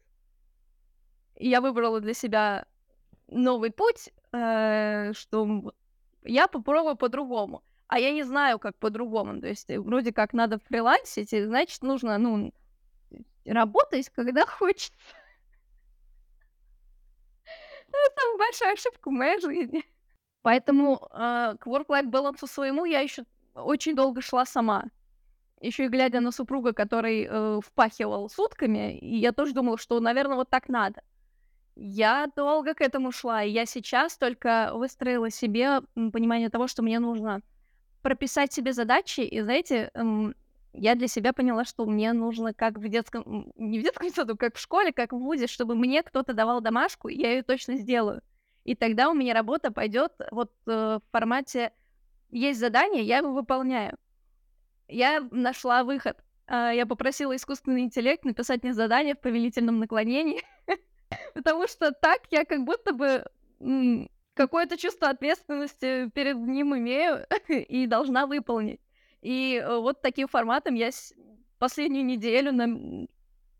я 1.36 1.60
выбрала 1.60 2.00
для 2.00 2.14
себя 2.14 2.66
новый 3.28 3.70
путь, 3.70 4.10
э, 4.32 5.12
что 5.14 5.72
я 6.24 6.46
попробую 6.46 6.96
по-другому. 6.96 7.62
А 7.86 7.98
я 7.98 8.12
не 8.12 8.22
знаю, 8.22 8.58
как 8.58 8.76
по-другому. 8.76 9.40
То 9.40 9.48
есть 9.48 9.70
э, 9.70 9.80
вроде 9.80 10.12
как 10.12 10.34
надо 10.34 10.58
фрилансить, 10.58 11.32
и 11.32 11.44
значит 11.44 11.82
нужно, 11.82 12.18
ну, 12.18 12.52
работать, 13.46 14.10
когда 14.10 14.44
хочется. 14.46 14.92
Это 17.88 18.22
большая 18.36 18.74
ошибка 18.74 19.08
в 19.08 19.12
моей 19.12 19.40
жизни. 19.40 19.84
Поэтому 20.48 21.10
э, 21.12 21.56
к 21.60 21.66
work-life 21.66 22.06
балансу 22.06 22.46
своему 22.46 22.86
я 22.86 23.00
еще 23.00 23.24
очень 23.54 23.94
долго 23.94 24.22
шла 24.22 24.46
сама. 24.46 24.86
Еще 25.60 25.84
и 25.84 25.88
глядя 25.88 26.20
на 26.20 26.32
супруга, 26.32 26.72
который 26.72 27.28
э, 27.28 27.60
впахивал 27.62 28.30
сутками, 28.30 28.96
и 28.96 29.18
я 29.18 29.32
тоже 29.32 29.52
думала, 29.52 29.76
что, 29.76 30.00
наверное, 30.00 30.36
вот 30.36 30.48
так 30.48 30.70
надо. 30.70 31.02
Я 31.76 32.28
долго 32.34 32.72
к 32.72 32.80
этому 32.80 33.12
шла, 33.12 33.42
и 33.42 33.50
я 33.50 33.66
сейчас 33.66 34.16
только 34.16 34.70
выстроила 34.72 35.28
себе 35.28 35.82
понимание 35.94 36.48
того, 36.48 36.66
что 36.66 36.82
мне 36.82 36.98
нужно 36.98 37.42
прописать 38.00 38.50
себе 38.50 38.72
задачи, 38.72 39.20
и, 39.20 39.42
знаете, 39.42 39.90
эм, 39.92 40.34
я 40.72 40.94
для 40.94 41.08
себя 41.08 41.34
поняла, 41.34 41.66
что 41.66 41.84
мне 41.84 42.14
нужно 42.14 42.54
как 42.54 42.78
в 42.78 42.88
детском, 42.88 43.52
не 43.56 43.80
в 43.80 43.82
детском 43.82 44.08
саду, 44.08 44.34
как 44.34 44.56
в 44.56 44.60
школе, 44.60 44.94
как 44.94 45.12
в 45.12 45.18
ВУЗе, 45.18 45.46
чтобы 45.46 45.74
мне 45.74 46.02
кто-то 46.02 46.32
давал 46.32 46.62
домашку, 46.62 47.08
и 47.08 47.20
я 47.20 47.32
ее 47.32 47.42
точно 47.42 47.76
сделаю 47.76 48.22
и 48.68 48.74
тогда 48.74 49.08
у 49.08 49.14
меня 49.14 49.32
работа 49.32 49.72
пойдет 49.72 50.12
вот 50.30 50.52
э, 50.66 50.98
в 50.98 51.02
формате 51.10 51.72
есть 52.30 52.60
задание, 52.60 53.02
я 53.02 53.18
его 53.18 53.32
выполняю. 53.32 53.96
Я 54.88 55.26
нашла 55.30 55.84
выход. 55.84 56.18
Э, 56.46 56.72
я 56.74 56.84
попросила 56.84 57.34
искусственный 57.34 57.80
интеллект 57.80 58.26
написать 58.26 58.62
мне 58.62 58.74
задание 58.74 59.14
в 59.14 59.20
повелительном 59.20 59.78
наклонении, 59.78 60.42
потому 61.34 61.66
что 61.66 61.92
так 61.92 62.20
я 62.30 62.44
как 62.44 62.64
будто 62.64 62.92
бы 62.92 63.24
какое-то 64.34 64.76
чувство 64.76 65.08
ответственности 65.08 66.10
перед 66.10 66.36
ним 66.36 66.76
имею 66.76 67.26
и 67.48 67.86
должна 67.86 68.26
выполнить. 68.26 68.82
И 69.22 69.56
э, 69.64 69.78
вот 69.78 70.02
таким 70.02 70.28
форматом 70.28 70.74
я 70.74 70.90
последнюю 71.58 72.04
неделю, 72.04 72.52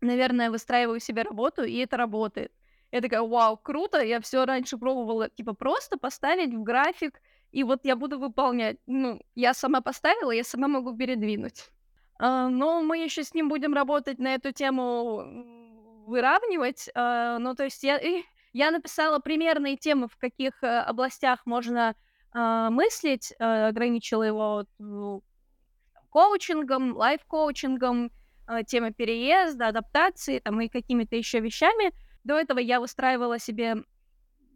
наверное, 0.01 0.51
выстраиваю 0.51 0.99
себе 0.99 1.23
работу, 1.23 1.63
и 1.63 1.77
это 1.77 1.97
работает. 1.97 2.51
Я 2.91 3.01
такая, 3.01 3.21
вау, 3.21 3.57
круто, 3.57 4.01
я 4.01 4.19
все 4.19 4.45
раньше 4.45 4.77
пробовала, 4.77 5.29
типа, 5.29 5.53
просто 5.53 5.97
поставить 5.97 6.53
в 6.53 6.63
график, 6.63 7.21
и 7.51 7.63
вот 7.63 7.81
я 7.83 7.95
буду 7.95 8.19
выполнять. 8.19 8.77
Ну, 8.87 9.21
я 9.35 9.53
сама 9.53 9.81
поставила, 9.81 10.31
я 10.31 10.43
сама 10.43 10.67
могу 10.67 10.95
передвинуть. 10.95 11.69
А, 12.19 12.49
но 12.49 12.81
мы 12.81 12.97
еще 12.97 13.23
с 13.23 13.33
ним 13.33 13.49
будем 13.49 13.73
работать 13.73 14.19
на 14.19 14.35
эту 14.35 14.51
тему, 14.51 16.05
выравнивать. 16.07 16.89
А, 16.95 17.37
ну, 17.39 17.55
то 17.55 17.63
есть 17.63 17.83
я, 17.83 17.99
я 18.53 18.71
написала 18.71 19.19
примерные 19.19 19.77
темы, 19.77 20.07
в 20.07 20.17
каких 20.17 20.63
э, 20.63 20.79
областях 20.79 21.45
можно 21.45 21.95
а, 22.31 22.69
мыслить, 22.69 23.33
а, 23.39 23.67
ограничила 23.67 24.23
его 24.23 24.65
ну, 24.79 25.23
коучингом, 26.09 26.95
лайф-коучингом, 26.95 28.11
а, 28.47 28.63
темой 28.63 28.93
переезда, 28.93 29.67
адаптации 29.67 30.39
там, 30.39 30.59
и 30.61 30.67
какими-то 30.67 31.15
еще 31.15 31.39
вещами. 31.39 31.93
До 32.23 32.37
этого 32.37 32.59
я 32.59 32.79
выстраивала 32.79 33.39
себе 33.39 33.83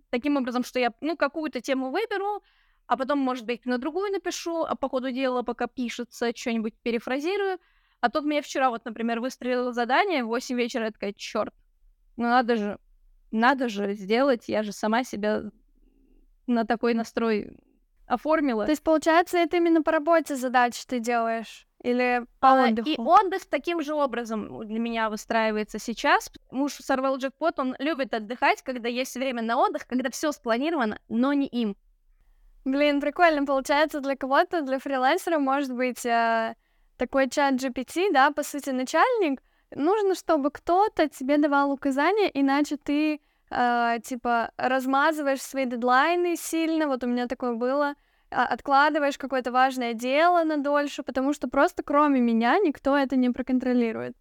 таким 0.09 0.37
образом, 0.37 0.63
что 0.63 0.79
я 0.79 0.93
ну, 1.01 1.17
какую-то 1.17 1.61
тему 1.61 1.89
выберу, 1.89 2.43
а 2.87 2.97
потом, 2.97 3.19
может 3.19 3.45
быть, 3.45 3.65
на 3.65 3.77
другую 3.77 4.11
напишу, 4.11 4.63
а 4.63 4.75
по 4.75 4.89
ходу 4.89 5.11
дела, 5.11 5.41
пока 5.41 5.67
пишется, 5.67 6.31
что-нибудь 6.35 6.75
перефразирую. 6.83 7.57
А 8.01 8.09
тут 8.09 8.25
мне 8.25 8.41
вчера, 8.41 8.69
вот, 8.69 8.85
например, 8.85 9.21
выстрелило 9.21 9.71
задание 9.71 10.23
в 10.23 10.27
8 10.27 10.57
вечера, 10.57 10.85
я 10.85 10.91
такая, 10.91 11.13
черт, 11.13 11.53
ну 12.17 12.23
надо 12.23 12.57
же, 12.57 12.79
надо 13.31 13.69
же 13.69 13.93
сделать, 13.93 14.49
я 14.49 14.61
же 14.61 14.73
сама 14.73 15.03
себя 15.03 15.43
на 16.45 16.65
такой 16.65 16.93
настрой 16.93 17.57
оформила. 18.05 18.65
То 18.65 18.71
есть, 18.71 18.83
получается, 18.83 19.37
это 19.37 19.57
именно 19.57 19.81
по 19.81 19.91
работе 19.91 20.35
задачи 20.35 20.83
ты 20.85 20.99
делаешь? 20.99 21.67
Или 21.83 22.25
по 22.39 22.63
а, 22.63 22.69
отдыху? 22.69 22.89
И 22.89 22.95
отдых 22.97 23.45
таким 23.45 23.81
же 23.81 23.93
образом 23.93 24.65
для 24.65 24.79
меня 24.79 25.09
выстраивается 25.09 25.79
сейчас. 25.79 26.31
Муж 26.49 26.73
сорвал 26.73 27.17
джекпот, 27.17 27.59
он 27.59 27.75
любит 27.77 28.13
отдыхать, 28.13 28.61
когда 28.61 28.87
есть 28.87 29.15
время 29.15 29.41
на 29.41 29.57
отдых, 29.57 29.85
когда 29.85 30.09
все 30.09 30.31
спланировано, 30.31 30.99
но 31.09 31.33
не 31.33 31.47
им. 31.47 31.75
Блин, 32.63 33.01
прикольно. 33.01 33.45
Получается, 33.45 33.99
для 33.99 34.15
кого-то, 34.15 34.61
для 34.61 34.79
фрилансера, 34.79 35.39
может 35.39 35.75
быть, 35.75 36.05
э, 36.05 36.55
такой 36.97 37.29
чат 37.29 37.55
GPT, 37.55 38.13
да, 38.13 38.31
по 38.31 38.43
сути, 38.43 38.69
начальник. 38.69 39.41
Нужно, 39.75 40.15
чтобы 40.15 40.51
кто-то 40.51 41.09
тебе 41.09 41.37
давал 41.37 41.71
указания, 41.71 42.31
иначе 42.33 42.77
ты, 42.77 43.19
э, 43.49 43.99
типа, 44.05 44.51
размазываешь 44.55 45.41
свои 45.41 45.65
дедлайны 45.65 46.37
сильно. 46.37 46.87
Вот 46.87 47.03
у 47.03 47.07
меня 47.07 47.27
такое 47.27 47.55
было. 47.55 47.95
А, 48.33 48.45
откладываешь 48.45 49.17
какое-то 49.17 49.51
важное 49.51 49.93
дело 49.93 50.43
на 50.43 50.57
дольше, 50.57 51.03
потому 51.03 51.33
что 51.33 51.47
просто 51.47 51.83
кроме 51.83 52.19
меня 52.19 52.57
никто 52.59 52.97
это 52.97 53.15
не 53.15 53.29
проконтролирует. 53.29 54.15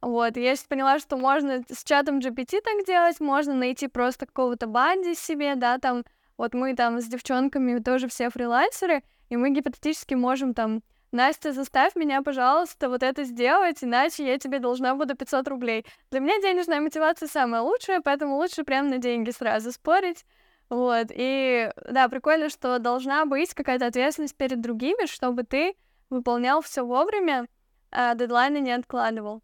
Вот, 0.00 0.36
я 0.36 0.54
сейчас 0.54 0.66
поняла, 0.66 0.98
что 0.98 1.16
можно 1.16 1.62
с 1.68 1.82
чатом 1.82 2.18
GPT 2.18 2.60
так 2.62 2.86
делать, 2.86 3.18
можно 3.20 3.54
найти 3.54 3.88
просто 3.88 4.26
какого-то 4.26 4.66
банди 4.66 5.14
себе, 5.14 5.54
да, 5.56 5.78
там 5.78 6.04
вот 6.36 6.54
мы 6.54 6.74
там 6.74 7.00
с 7.00 7.06
девчонками 7.06 7.78
тоже 7.80 8.08
все 8.08 8.30
фрилансеры, 8.30 9.02
и 9.30 9.36
мы 9.36 9.50
гипотетически 9.50 10.14
можем 10.14 10.54
там 10.54 10.82
Настя, 11.12 11.52
заставь 11.52 11.94
меня, 11.96 12.20
пожалуйста, 12.20 12.88
вот 12.88 13.02
это 13.02 13.24
сделать, 13.24 13.82
иначе 13.82 14.26
я 14.26 14.38
тебе 14.38 14.58
должна 14.58 14.94
буду 14.94 15.16
500 15.16 15.48
рублей. 15.48 15.86
Для 16.10 16.20
меня 16.20 16.40
денежная 16.42 16.80
мотивация 16.80 17.28
самая 17.28 17.62
лучшая, 17.62 18.00
поэтому 18.00 18.36
лучше 18.36 18.64
прям 18.64 18.88
на 18.88 18.98
деньги 18.98 19.30
сразу 19.30 19.72
спорить. 19.72 20.24
Вот, 20.68 21.08
и 21.10 21.70
да, 21.88 22.08
прикольно, 22.08 22.48
что 22.48 22.78
должна 22.78 23.24
быть 23.24 23.54
какая-то 23.54 23.86
ответственность 23.86 24.36
перед 24.36 24.60
другими, 24.60 25.06
чтобы 25.06 25.44
ты 25.44 25.76
выполнял 26.10 26.60
все 26.60 26.84
вовремя, 26.84 27.46
а 27.90 28.14
дедлайны 28.14 28.58
не 28.58 28.72
откладывал. 28.72 29.42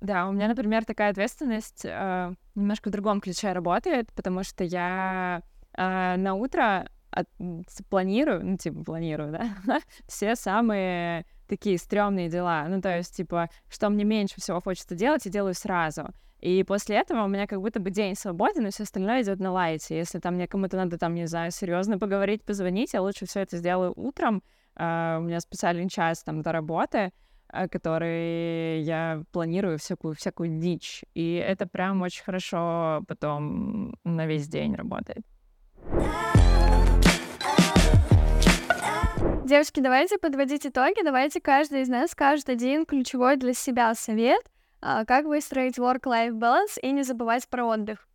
Да, 0.00 0.28
у 0.28 0.32
меня, 0.32 0.48
например, 0.48 0.84
такая 0.84 1.10
ответственность 1.10 1.84
э, 1.84 2.34
немножко 2.54 2.88
в 2.88 2.92
другом 2.92 3.22
ключе 3.22 3.52
работает, 3.52 4.12
потому 4.12 4.42
что 4.42 4.62
я 4.62 5.42
а, 5.72 6.16
на 6.18 6.34
утро 6.34 6.88
от, 7.10 7.28
планирую, 7.88 8.44
ну, 8.44 8.56
типа, 8.58 8.84
планирую, 8.84 9.32
да, 9.32 9.80
все 10.06 10.36
самые 10.36 11.26
такие 11.56 11.78
стрёмные 11.78 12.28
дела. 12.28 12.66
Ну, 12.68 12.80
то 12.80 12.96
есть, 12.96 13.16
типа, 13.16 13.48
что 13.70 13.88
мне 13.90 14.04
меньше 14.04 14.40
всего 14.40 14.60
хочется 14.60 14.94
делать, 14.96 15.24
я 15.24 15.30
делаю 15.30 15.54
сразу. 15.54 16.08
И 16.40 16.64
после 16.64 16.96
этого 16.96 17.24
у 17.24 17.28
меня 17.28 17.46
как 17.46 17.60
будто 17.60 17.80
бы 17.80 17.90
день 17.90 18.16
свободен, 18.16 18.66
и 18.66 18.70
все 18.70 18.82
остальное 18.82 19.22
идет 19.22 19.38
на 19.40 19.52
лайте. 19.52 19.96
Если 19.96 20.18
там 20.18 20.34
мне 20.34 20.46
кому-то 20.48 20.76
надо, 20.76 20.98
там, 20.98 21.14
не 21.14 21.26
знаю, 21.26 21.52
серьезно 21.52 21.98
поговорить, 21.98 22.44
позвонить, 22.44 22.92
я 22.92 23.02
лучше 23.02 23.26
все 23.26 23.40
это 23.40 23.56
сделаю 23.56 23.92
утром. 23.96 24.42
Uh, 24.76 25.18
у 25.18 25.22
меня 25.22 25.38
специальный 25.38 25.88
час 25.88 26.24
там 26.24 26.42
до 26.42 26.50
работы, 26.50 27.12
uh, 27.52 27.68
который 27.68 28.82
я 28.82 29.22
планирую 29.30 29.78
всякую, 29.78 30.14
всякую 30.16 30.58
дичь. 30.58 31.04
И 31.14 31.34
это 31.34 31.68
прям 31.68 32.02
очень 32.02 32.24
хорошо 32.24 33.04
потом 33.06 33.94
на 34.02 34.26
весь 34.26 34.48
день 34.48 34.74
работает. 34.74 35.24
Девушки, 39.54 39.78
давайте 39.78 40.18
подводить 40.18 40.66
итоги. 40.66 41.04
Давайте 41.04 41.40
каждый 41.40 41.82
из 41.82 41.88
нас 41.88 42.10
скажет 42.10 42.48
один 42.48 42.84
ключевой 42.84 43.36
для 43.36 43.54
себя 43.54 43.94
совет, 43.94 44.42
а, 44.80 45.04
как 45.04 45.26
выстроить 45.26 45.78
work-life 45.78 46.32
balance 46.32 46.80
и 46.82 46.90
не 46.90 47.04
забывать 47.04 47.48
про 47.48 47.64
отдых. 47.64 48.08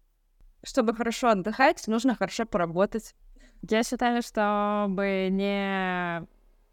Чтобы 0.65 0.93
хорошо 0.93 1.29
отдыхать, 1.29 1.87
нужно 1.87 2.13
хорошо 2.13 2.45
поработать. 2.45 3.15
Я 3.61 3.83
считаю, 3.83 4.21
чтобы 4.21 5.29
не 5.31 6.27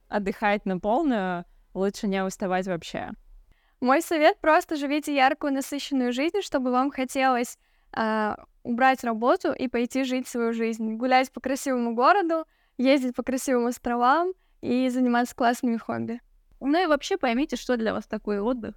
отдыхать 0.09 0.67
на 0.67 0.81
полную, 0.81 1.45
лучше 1.73 2.09
не 2.09 2.25
уставать 2.25 2.67
вообще. 2.67 3.13
Мой 3.81 4.03
совет— 4.03 4.37
просто 4.41 4.75
живите 4.75 5.15
яркую, 5.15 5.53
насыщенную 5.53 6.13
жизнь, 6.13 6.43
чтобы 6.43 6.73
вам 6.73 6.91
хотелось 6.91 7.57
э, 7.97 8.35
убрать 8.65 9.05
работу 9.05 9.53
и 9.53 9.69
пойти 9.69 10.03
жить 10.03 10.27
свою 10.27 10.53
жизнь, 10.53 10.95
гулять 10.97 11.31
по 11.31 11.39
красивому 11.39 11.95
городу, 11.95 12.47
ездить 12.79 13.15
по 13.15 13.23
красивым 13.23 13.67
островам 13.69 14.33
и 14.67 14.89
заниматься 14.89 15.35
классными 15.35 15.77
хобби. 15.77 16.21
Ну 16.61 16.83
и 16.83 16.87
вообще 16.87 17.17
поймите, 17.17 17.57
что 17.57 17.77
для 17.77 17.93
вас 17.93 18.07
такой 18.07 18.41
отдых, 18.41 18.75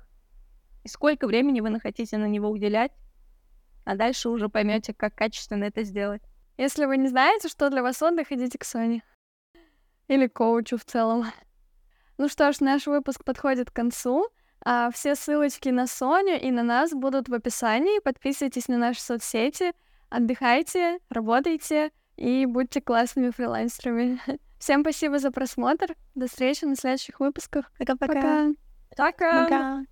и 0.83 0.87
сколько 0.87 1.27
времени 1.27 1.61
вы 1.61 1.79
хотите 1.79 2.17
на 2.17 2.25
него 2.25 2.49
уделять, 2.49 2.91
а 3.85 3.95
дальше 3.95 4.29
уже 4.29 4.49
поймете, 4.49 4.93
как 4.93 5.15
качественно 5.15 5.65
это 5.65 5.83
сделать. 5.83 6.21
Если 6.57 6.85
вы 6.85 6.97
не 6.97 7.07
знаете, 7.07 7.47
что 7.47 7.69
для 7.69 7.81
вас 7.81 8.01
отдых, 8.01 8.31
идите 8.31 8.57
к 8.57 8.65
Соне. 8.65 9.03
Или 10.07 10.27
коучу 10.27 10.77
в 10.77 10.85
целом. 10.85 11.25
Ну 12.17 12.27
что 12.27 12.51
ж, 12.51 12.59
наш 12.59 12.85
выпуск 12.85 13.23
подходит 13.23 13.71
к 13.71 13.73
концу. 13.73 14.27
А 14.65 14.91
все 14.91 15.15
ссылочки 15.15 15.69
на 15.69 15.87
Соню 15.87 16.37
и 16.39 16.51
на 16.51 16.63
нас 16.63 16.91
будут 16.91 17.29
в 17.29 17.33
описании. 17.33 18.01
Подписывайтесь 18.01 18.67
на 18.67 18.77
наши 18.77 19.01
соцсети, 19.01 19.71
отдыхайте, 20.09 20.99
работайте 21.09 21.91
и 22.17 22.45
будьте 22.45 22.81
классными 22.81 23.29
фрилансерами. 23.29 24.19
Всем 24.59 24.81
спасибо 24.81 25.19
за 25.19 25.31
просмотр. 25.31 25.95
До 26.15 26.27
встречи 26.27 26.65
на 26.65 26.75
следующих 26.75 27.19
выпусках. 27.19 27.71
Пока-пока. 27.77 28.13
Пока. 28.13 28.53
Пока. 28.95 29.43
Пока. 29.43 29.85